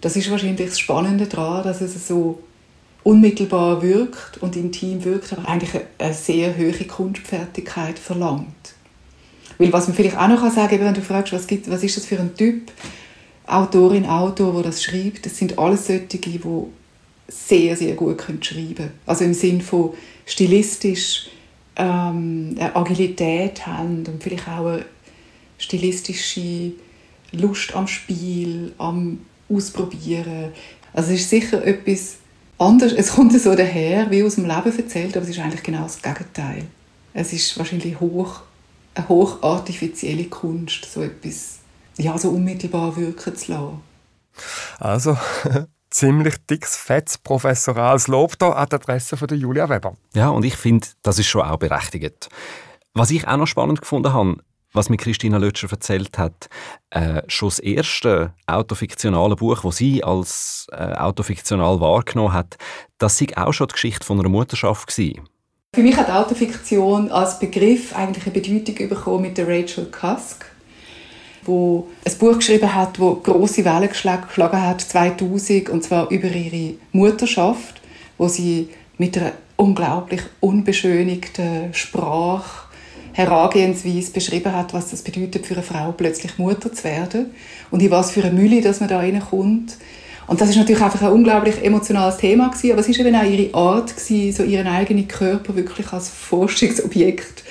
Das 0.00 0.16
ist 0.16 0.30
wahrscheinlich 0.30 0.68
das 0.68 0.78
Spannende 0.78 1.26
daran, 1.26 1.62
dass 1.62 1.82
es 1.82 2.08
so 2.08 2.42
unmittelbar 3.04 3.82
wirkt 3.82 4.38
und 4.40 4.56
intim 4.56 5.04
wirkt, 5.04 5.32
aber 5.32 5.48
eigentlich 5.48 5.82
eine 5.98 6.14
sehr 6.14 6.56
hohe 6.56 6.72
Kunstfertigkeit 6.72 7.98
verlangt. 7.98 8.74
Weil 9.58 9.72
was 9.72 9.88
man 9.88 9.96
vielleicht 9.96 10.16
auch 10.16 10.28
noch 10.28 10.42
sagen 10.50 10.78
kann, 10.78 10.86
wenn 10.86 10.94
du 10.94 11.02
fragst, 11.02 11.32
was, 11.32 11.46
gibt, 11.46 11.70
was 11.70 11.82
ist 11.82 11.96
das 11.96 12.06
für 12.06 12.18
ein 12.18 12.34
Typ, 12.34 12.70
Autorin, 13.46 14.06
Autor, 14.06 14.54
der 14.54 14.62
das 14.62 14.82
schreibt, 14.82 15.26
das 15.26 15.36
sind 15.36 15.58
alles 15.58 15.86
solche, 15.86 16.06
die 16.06 16.40
sehr, 17.28 17.76
sehr 17.76 17.94
gut 17.94 18.18
können 18.18 18.42
schreiben 18.42 18.74
können. 18.74 18.92
Also 19.06 19.24
im 19.24 19.34
Sinn 19.34 19.60
von 19.60 19.94
stilistisch 20.26 21.28
ähm, 21.76 22.54
eine 22.58 22.76
Agilität 22.76 23.66
haben 23.66 24.04
und 24.06 24.22
vielleicht 24.22 24.48
auch 24.48 24.66
eine 24.66 24.84
stilistische 25.58 26.72
Lust 27.32 27.74
am 27.74 27.86
Spiel, 27.86 28.72
am 28.78 29.20
Ausprobieren. 29.48 30.52
Also 30.92 31.12
es 31.12 31.20
ist 31.20 31.30
sicher 31.30 31.64
etwas, 31.64 32.16
anders. 32.58 32.92
Es 32.92 33.12
kommt 33.12 33.38
so 33.38 33.54
daher, 33.54 34.10
wie 34.10 34.22
aus 34.22 34.36
dem 34.36 34.46
Leben 34.46 34.78
erzählt, 34.78 35.16
aber 35.16 35.24
es 35.24 35.30
ist 35.30 35.38
eigentlich 35.38 35.62
genau 35.62 35.82
das 35.82 36.00
Gegenteil. 36.00 36.66
Es 37.14 37.32
ist 37.32 37.58
wahrscheinlich 37.58 38.00
hoch, 38.00 38.40
eine 38.94 39.08
hochartifizielle 39.08 40.24
Kunst, 40.24 40.86
so 40.92 41.02
etwas 41.02 41.58
ja, 41.98 42.16
so 42.16 42.30
unmittelbar 42.30 42.96
wirken 42.96 43.36
zu 43.36 43.52
lassen. 43.52 43.80
Also, 44.78 45.16
ziemlich 45.90 46.36
dickes, 46.48 46.76
fettes 46.76 47.18
professorales 47.18 48.08
Lob 48.08 48.38
da 48.38 48.50
an 48.50 48.68
der 48.68 48.80
Adresse 48.80 49.16
von 49.16 49.28
der 49.28 49.36
Julia 49.36 49.68
Weber. 49.68 49.94
Ja, 50.14 50.30
und 50.30 50.44
ich 50.44 50.56
finde, 50.56 50.88
das 51.02 51.18
ist 51.18 51.26
schon 51.26 51.42
auch 51.42 51.58
berechtigt. 51.58 52.28
Was 52.94 53.10
ich 53.10 53.26
auch 53.26 53.36
noch 53.36 53.46
spannend 53.46 53.80
gefunden 53.80 54.12
habe, 54.12 54.36
was 54.72 54.88
mir 54.88 54.96
Christina 54.96 55.38
Lötscher 55.38 55.70
erzählt 55.70 56.18
hat, 56.18 56.48
äh, 56.90 57.22
schon 57.28 57.48
das 57.48 57.58
erste 57.58 58.32
autofiktionale 58.46 59.36
Buch, 59.36 59.62
das 59.62 59.76
sie 59.76 60.02
als 60.02 60.66
äh, 60.72 60.94
autofiktional 60.94 61.80
wahrgenommen 61.80 62.32
hat, 62.32 62.56
das 62.98 63.18
sei 63.18 63.26
auch 63.36 63.52
schon 63.52 63.68
die 63.68 63.74
Geschichte 63.74 64.06
von 64.06 64.18
einer 64.18 64.28
Mutterschaft 64.28 64.88
gewesen. 64.88 65.28
Für 65.74 65.82
mich 65.82 65.96
hat 65.96 66.10
Autofiktion 66.10 67.10
als 67.10 67.38
Begriff 67.38 67.96
eigentlich 67.96 68.26
eine 68.26 68.34
Bedeutung 68.34 68.88
bekommen 68.88 69.22
mit 69.22 69.38
der 69.38 69.48
Rachel 69.48 69.86
Cusk. 69.86 70.44
wo 71.44 71.88
ein 72.04 72.18
Buch 72.18 72.36
geschrieben 72.36 72.72
hat, 72.74 73.00
wo 73.00 73.14
große 73.16 73.64
Wellen 73.64 73.88
geschlagen 73.88 74.62
hat 74.62 74.80
2000 74.80 75.70
und 75.70 75.82
zwar 75.82 76.08
über 76.10 76.28
ihre 76.28 76.74
Mutterschaft, 76.92 77.80
wo 78.18 78.28
sie 78.28 78.68
mit 78.98 79.16
einer 79.18 79.32
unglaublich 79.56 80.22
unbeschönigten 80.40 81.74
Sprache 81.74 82.61
Herangehensweise 83.12 84.12
beschrieben 84.12 84.54
hat, 84.54 84.72
was 84.74 84.90
das 84.90 85.02
bedeutet 85.02 85.46
für 85.46 85.54
eine 85.54 85.62
Frau 85.62 85.92
plötzlich 85.92 86.38
Mutter 86.38 86.72
zu 86.72 86.84
werden 86.84 87.26
und 87.70 87.82
in 87.82 87.90
was 87.90 88.10
für 88.10 88.24
eine 88.24 88.32
Mülle, 88.32 88.60
dass 88.60 88.80
man 88.80 88.88
da 88.88 88.98
reinkommt. 88.98 89.76
Und 90.26 90.40
das 90.40 90.50
ist 90.50 90.56
natürlich 90.56 90.82
einfach 90.82 91.02
ein 91.02 91.12
unglaublich 91.12 91.62
emotionales 91.62 92.16
Thema 92.16 92.48
gewesen, 92.48 92.72
aber 92.72 92.80
es 92.80 92.88
ist 92.88 93.00
eben 93.00 93.14
auch 93.14 93.24
ihre 93.24 93.54
Art 93.54 93.96
gewesen, 93.96 94.32
so 94.32 94.42
ihren 94.44 94.66
eigenen 94.66 95.08
Körper 95.08 95.54
wirklich 95.56 95.92
als 95.92 96.08
Forschungsobjekt 96.08 97.42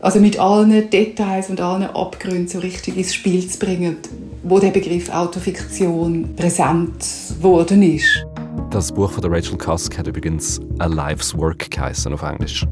also 0.00 0.18
mit 0.18 0.38
allen 0.38 0.90
Details 0.90 1.50
und 1.50 1.60
allen 1.60 1.84
Abgründen 1.84 2.48
so 2.48 2.58
richtig 2.58 2.96
ins 2.96 3.14
Spiel 3.14 3.46
zu 3.46 3.58
bringen, 3.58 3.96
wo 4.42 4.58
der 4.58 4.70
Begriff 4.70 5.10
Autofiktion 5.10 6.34
präsent 6.36 7.04
worden 7.40 7.82
ist. 7.82 8.24
Das 8.70 8.92
Buch 8.92 9.10
von 9.10 9.24
Rachel 9.24 9.58
Cusk 9.58 9.98
hat 9.98 10.06
übrigens 10.06 10.60
A 10.78 10.86
Life's 10.86 11.36
Work 11.36 11.70
geheißen 11.70 12.12
auf 12.12 12.22
Englisch. 12.22 12.66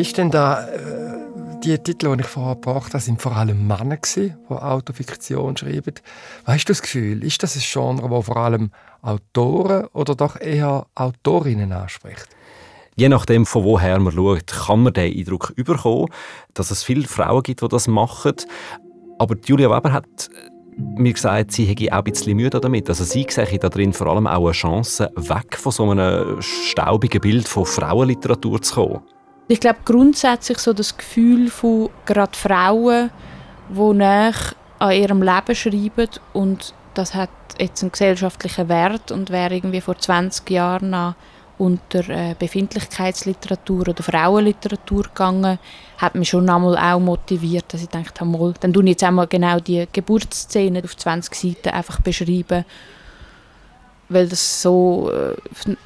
Ist 0.00 0.16
denn 0.16 0.30
da 0.30 0.66
äh, 0.66 0.80
die 1.62 1.78
Titel, 1.78 2.16
die 2.16 2.22
ich 2.22 2.26
vorher 2.26 2.54
gebracht 2.54 2.94
habe, 2.94 3.02
sind 3.02 3.20
vor 3.20 3.36
allem 3.36 3.66
Männer 3.66 3.98
die 4.16 4.32
Autofiktion 4.48 5.56
schreiben. 5.56 5.94
Weißt 6.46 6.68
du 6.68 6.72
das 6.72 6.82
Gefühl, 6.82 7.22
ist 7.22 7.42
das 7.42 7.56
ein 7.56 7.62
Genre, 7.62 8.08
das 8.08 8.24
vor 8.24 8.36
allem 8.38 8.70
Autoren 9.02 9.86
oder 9.92 10.14
doch 10.14 10.40
eher 10.40 10.86
Autorinnen 10.94 11.72
anspricht? 11.72 12.28
Je 12.96 13.08
nachdem, 13.08 13.46
von 13.46 13.64
woher 13.64 13.98
man 14.00 14.12
schaut, 14.12 14.46
kann 14.46 14.82
man 14.82 14.92
den 14.92 15.16
Eindruck 15.16 15.52
überkommen, 15.56 16.08
dass 16.54 16.70
es 16.70 16.82
viele 16.82 17.06
Frauen 17.06 17.42
gibt, 17.42 17.62
die 17.62 17.68
das 17.68 17.86
machen. 17.86 18.34
Aber 19.18 19.36
Julia 19.44 19.70
Weber 19.70 19.92
hat 19.92 20.30
mir 20.76 21.12
gesagt, 21.12 21.52
sie 21.52 21.64
hätte 21.64 21.92
auch 21.92 21.98
ein 21.98 22.04
bisschen 22.04 22.36
Mühe 22.36 22.50
damit. 22.50 22.88
Also 22.88 23.04
sie 23.04 23.26
sehe 23.28 23.58
darin 23.58 23.92
vor 23.92 24.06
allem 24.08 24.26
auch 24.26 24.44
eine 24.44 24.52
Chance, 24.52 25.10
weg 25.16 25.56
von 25.56 25.72
so 25.72 25.90
einem 25.90 26.40
staubigen 26.40 27.20
Bild 27.20 27.48
von 27.48 27.66
Frauenliteratur 27.66 28.62
zu 28.62 28.74
kommen. 28.74 29.00
Ich 29.50 29.58
glaube 29.58 29.80
grundsätzlich 29.84 30.58
so 30.58 30.72
das 30.72 30.96
Gefühl 30.96 31.50
von 31.50 31.90
gerade 32.06 32.38
Frauen, 32.38 33.10
die 33.68 33.94
nach 33.96 34.54
an 34.78 34.92
ihrem 34.92 35.24
Leben 35.24 35.56
schreiben 35.56 36.08
und 36.32 36.72
das 36.94 37.16
hat 37.16 37.30
jetzt 37.58 37.82
einen 37.82 37.90
gesellschaftlichen 37.90 38.68
Wert 38.68 39.10
und 39.10 39.30
wäre 39.30 39.56
irgendwie 39.56 39.80
vor 39.80 39.98
20 39.98 40.48
Jahren 40.50 40.90
noch 40.90 41.16
unter 41.58 42.08
äh, 42.10 42.36
Befindlichkeitsliteratur 42.38 43.88
oder 43.88 44.04
Frauenliteratur 44.04 45.02
gegangen, 45.02 45.58
hat 45.98 46.14
mich 46.14 46.28
schon 46.28 46.48
einmal 46.48 46.78
auch 46.78 47.00
motiviert, 47.00 47.74
dass 47.74 47.82
ich 47.82 47.88
dachte, 47.88 48.24
mal, 48.24 48.54
dann 48.60 48.72
tue 48.72 48.84
ich 48.84 48.90
jetzt 48.90 49.02
einmal 49.02 49.26
genau 49.26 49.58
die 49.58 49.88
Geburtsszene 49.92 50.80
auf 50.84 50.96
20 50.96 51.34
Seiten 51.34 51.74
einfach 51.74 52.00
beschreiben, 52.00 52.64
weil 54.10 54.28
das 54.28 54.62
so 54.62 55.10
äh, 55.10 55.34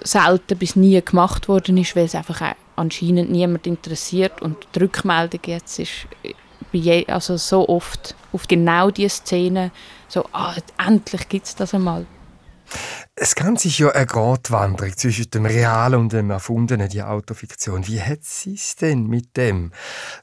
selten 0.02 0.58
bis 0.58 0.76
nie 0.76 1.00
gemacht 1.02 1.48
worden 1.48 1.78
ist, 1.78 1.96
weil 1.96 2.04
es 2.04 2.14
einfach 2.14 2.42
anscheinend 2.76 3.30
niemand 3.30 3.66
interessiert 3.66 4.42
und 4.42 4.56
die 4.74 4.80
Rückmeldung 4.80 5.40
jetzt 5.46 5.78
ist 5.78 6.06
also 7.06 7.36
so 7.36 7.68
oft 7.68 8.16
auf 8.32 8.48
genau 8.48 8.90
diese 8.90 9.16
Szene 9.16 9.70
so, 10.08 10.24
ah, 10.32 10.54
endlich 10.78 11.28
gibt 11.28 11.46
es 11.46 11.54
das 11.54 11.74
einmal. 11.74 12.06
Das 13.16 13.34
Ganze 13.34 13.68
ist 13.68 13.78
ja 13.78 13.90
eine 13.90 14.06
Gratwanderung 14.06 14.96
zwischen 14.96 15.30
dem 15.30 15.46
Realen 15.46 16.00
und 16.00 16.12
dem 16.12 16.30
Erfundenen, 16.30 16.88
die 16.88 17.02
Autofiktion. 17.02 17.86
Wie 17.86 18.00
hat 18.00 18.22
sie 18.24 18.54
es 18.54 18.76
denn 18.76 19.06
mit 19.06 19.36
dem, 19.36 19.72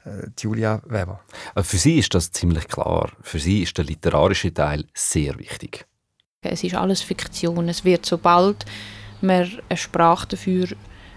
äh, 0.06 0.28
Julia 0.40 0.82
Weber? 0.86 1.22
Äh, 1.56 1.64
für 1.64 1.78
sie 1.78 2.00
ist 2.00 2.14
das 2.14 2.32
ziemlich 2.32 2.68
klar. 2.68 3.12
Für 3.22 3.40
sie 3.40 3.64
ist 3.64 3.78
der 3.78 3.86
literarische 3.86 4.54
Teil 4.54 4.86
sehr 4.94 5.38
wichtig. 5.40 5.86
Es 6.42 6.64
ist 6.64 6.76
alles 6.76 7.02
Fiktion. 7.02 7.70
Es 7.70 7.86
wird, 7.86 8.06
sobald 8.06 8.66
man 9.22 9.50
eine 9.70 9.78
Sprache 9.78 10.28
dafür 10.28 10.68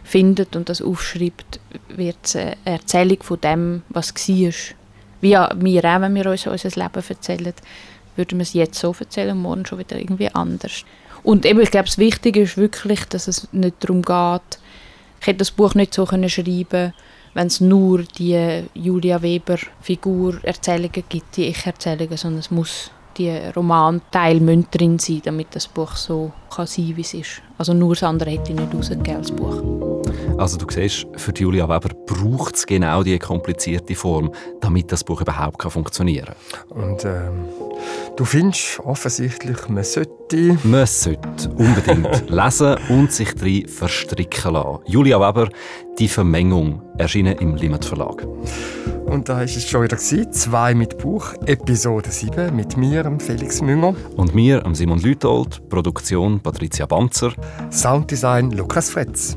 findet 0.04 0.54
und 0.54 0.68
das 0.68 0.80
aufschreibt, 0.80 1.58
wird 1.88 2.18
es 2.22 2.36
eine 2.36 2.56
Erzählung 2.64 3.22
von 3.22 3.40
dem, 3.40 3.82
was 3.88 4.14
war. 4.14 4.52
Wie 5.20 5.30
wir 5.30 5.40
auch, 5.40 6.00
wenn 6.00 6.14
wir 6.14 6.26
uns 6.26 6.46
unser 6.46 6.68
Leben 6.68 7.04
erzählen, 7.08 7.54
würden 8.16 8.38
wir 8.38 8.42
es 8.42 8.52
jetzt 8.52 8.78
so 8.78 8.94
erzählen 8.98 9.32
und 9.32 9.42
morgen 9.42 9.66
schon 9.66 9.78
wieder 9.78 9.98
irgendwie 9.98 10.28
anders. 10.28 10.84
Und 11.22 11.46
eben, 11.46 11.60
ich 11.60 11.70
glaube, 11.70 11.86
das 11.86 11.98
Wichtige 11.98 12.42
ist 12.42 12.56
wirklich, 12.56 13.04
dass 13.06 13.26
es 13.26 13.48
nicht 13.52 13.76
darum 13.80 14.02
geht, 14.02 14.58
ich 15.20 15.26
hätte 15.26 15.38
das 15.38 15.50
Buch 15.50 15.74
nicht 15.74 15.94
so 15.94 16.04
können 16.04 16.28
schreiben 16.28 16.92
wenn 17.34 17.48
es 17.48 17.60
nur 17.60 18.02
die 18.02 18.62
Julia 18.74 19.20
Weber-Figur 19.20 20.38
Erzählungen 20.42 21.04
gibt, 21.08 21.36
die 21.36 21.46
Ich-Erzählungen, 21.46 22.16
sondern 22.16 22.40
es 22.40 22.50
muss 22.50 22.90
die 23.18 23.30
Romanteil 23.54 24.40
drin 24.70 24.98
sein, 24.98 25.22
damit 25.24 25.48
das 25.52 25.68
Buch 25.68 25.96
so 25.96 26.32
kann 26.54 26.66
sein 26.66 26.96
wie 26.96 27.00
es 27.00 27.14
ist. 27.14 27.42
Also 27.58 27.74
nur 27.74 27.94
das 27.94 28.02
andere 28.02 28.30
hätte 28.30 28.52
ich 28.52 28.58
nicht 28.58 28.74
rausgegeben 28.74 29.16
als 29.16 29.30
Buch. 29.30 29.93
Also 30.36 30.58
du 30.58 30.66
siehst, 30.68 31.06
für 31.16 31.32
Julia 31.32 31.68
Weber 31.68 31.90
braucht 32.06 32.56
es 32.56 32.66
genau 32.66 33.02
diese 33.04 33.20
komplizierte 33.20 33.94
Form, 33.94 34.32
damit 34.60 34.90
das 34.90 35.04
Buch 35.04 35.20
überhaupt 35.20 35.62
funktionieren 35.62 36.34
kann. 36.70 36.82
Und 36.82 37.04
ähm, 37.04 37.44
du 38.16 38.24
findest 38.24 38.80
offensichtlich, 38.80 39.68
man 39.68 39.84
sollte... 39.84 40.58
Man 40.64 40.86
sollte 40.86 41.50
unbedingt 41.50 42.28
lesen 42.30 42.76
und 42.88 43.12
sich 43.12 43.32
darin 43.34 43.68
verstricken 43.68 44.54
lassen. 44.54 44.80
Julia 44.86 45.20
Weber, 45.20 45.48
«Die 45.98 46.08
Vermengung», 46.08 46.82
erschienen 46.98 47.38
im 47.38 47.54
Limit 47.54 47.84
Verlag. 47.84 48.26
Und 49.06 49.28
da 49.28 49.42
ist 49.42 49.56
es 49.56 49.68
schon 49.68 49.84
wieder 49.84 49.98
zwei 49.98 50.74
mit 50.74 50.98
Buch, 50.98 51.32
Episode 51.46 52.10
7 52.10 52.56
mit 52.56 52.76
mir, 52.76 53.16
Felix 53.20 53.60
Münger. 53.60 53.94
Und 54.16 54.34
mir, 54.34 54.64
Simon 54.72 54.98
Lütold, 54.98 55.68
Produktion 55.68 56.40
Patricia 56.40 56.86
Banzer. 56.86 57.32
Sounddesign 57.70 58.50
Lukas 58.50 58.90
Fretz. 58.90 59.36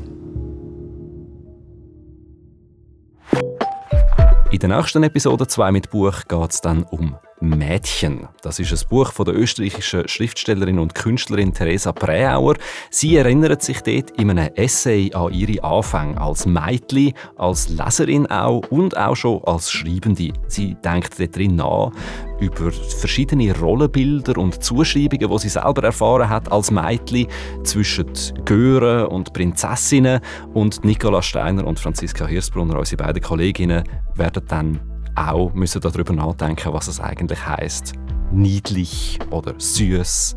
In 4.50 4.60
der 4.60 4.70
nächsten 4.70 5.02
Episode 5.02 5.46
2 5.46 5.72
mit 5.72 5.90
Buch 5.90 6.22
geht 6.26 6.50
es 6.50 6.62
dann 6.62 6.82
um 6.84 7.18
Mädchen. 7.40 8.28
Das 8.42 8.58
ist 8.58 8.72
ein 8.72 8.88
Buch 8.88 9.12
von 9.12 9.26
der 9.26 9.36
österreichischen 9.36 10.08
Schriftstellerin 10.08 10.78
und 10.78 10.94
Künstlerin 10.94 11.52
Theresa 11.52 11.92
Präauer. 11.92 12.54
Sie 12.90 13.16
erinnert 13.16 13.62
sich 13.62 13.80
dort 13.80 14.10
in 14.12 14.30
einem 14.30 14.50
Essay 14.54 15.12
an 15.14 15.32
ihre 15.32 15.62
Anfänge 15.62 16.20
als 16.20 16.46
Mädchen, 16.46 17.12
als 17.36 17.68
Leserin 17.68 18.26
auch 18.26 18.62
und 18.70 18.96
auch 18.96 19.16
schon 19.16 19.42
als 19.44 19.70
Schreibende. 19.70 20.32
Sie 20.46 20.76
denkt 20.84 21.18
dort 21.18 21.36
drin 21.36 21.56
nach 21.56 21.92
über 22.40 22.70
verschiedene 22.70 23.56
Rollenbilder 23.58 24.38
und 24.38 24.62
Zuschreibungen, 24.62 25.30
die 25.30 25.38
sie 25.38 25.48
selber 25.48 25.82
erfahren 25.84 26.28
hat 26.28 26.50
als 26.52 26.70
Mädchen 26.70 27.26
zwischen 27.64 28.06
Gören 28.44 29.06
und 29.06 29.32
Prinzessinnen. 29.32 30.20
Und 30.54 30.84
Nicola 30.84 31.22
Steiner 31.22 31.66
und 31.66 31.80
Franziska 31.80 32.26
Hirsbrunner, 32.26 32.78
unsere 32.78 33.02
beiden 33.02 33.22
Kolleginnen, 33.22 33.84
werden 34.14 34.44
dann 34.46 34.80
auch 35.18 35.52
müssen 35.54 35.80
darüber 35.80 36.12
nachdenken, 36.12 36.72
was 36.72 36.88
es 36.88 37.00
eigentlich 37.00 37.46
heißt, 37.46 37.94
niedlich 38.32 39.18
oder 39.30 39.54
süß 39.56 40.36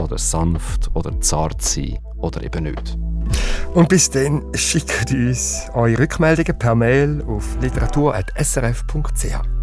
oder 0.00 0.18
sanft 0.18 0.90
oder 0.94 1.20
zart 1.20 1.62
sein 1.62 1.98
oder 2.18 2.42
eben 2.42 2.64
nicht. 2.64 2.98
Und 3.74 3.88
bis 3.88 4.10
dann 4.10 4.42
schickt 4.54 5.12
uns 5.12 5.68
eure 5.74 5.98
Rückmeldungen 5.98 6.58
per 6.58 6.74
Mail 6.74 7.22
auf 7.26 7.56
literatur.srf.ch. 7.60 9.57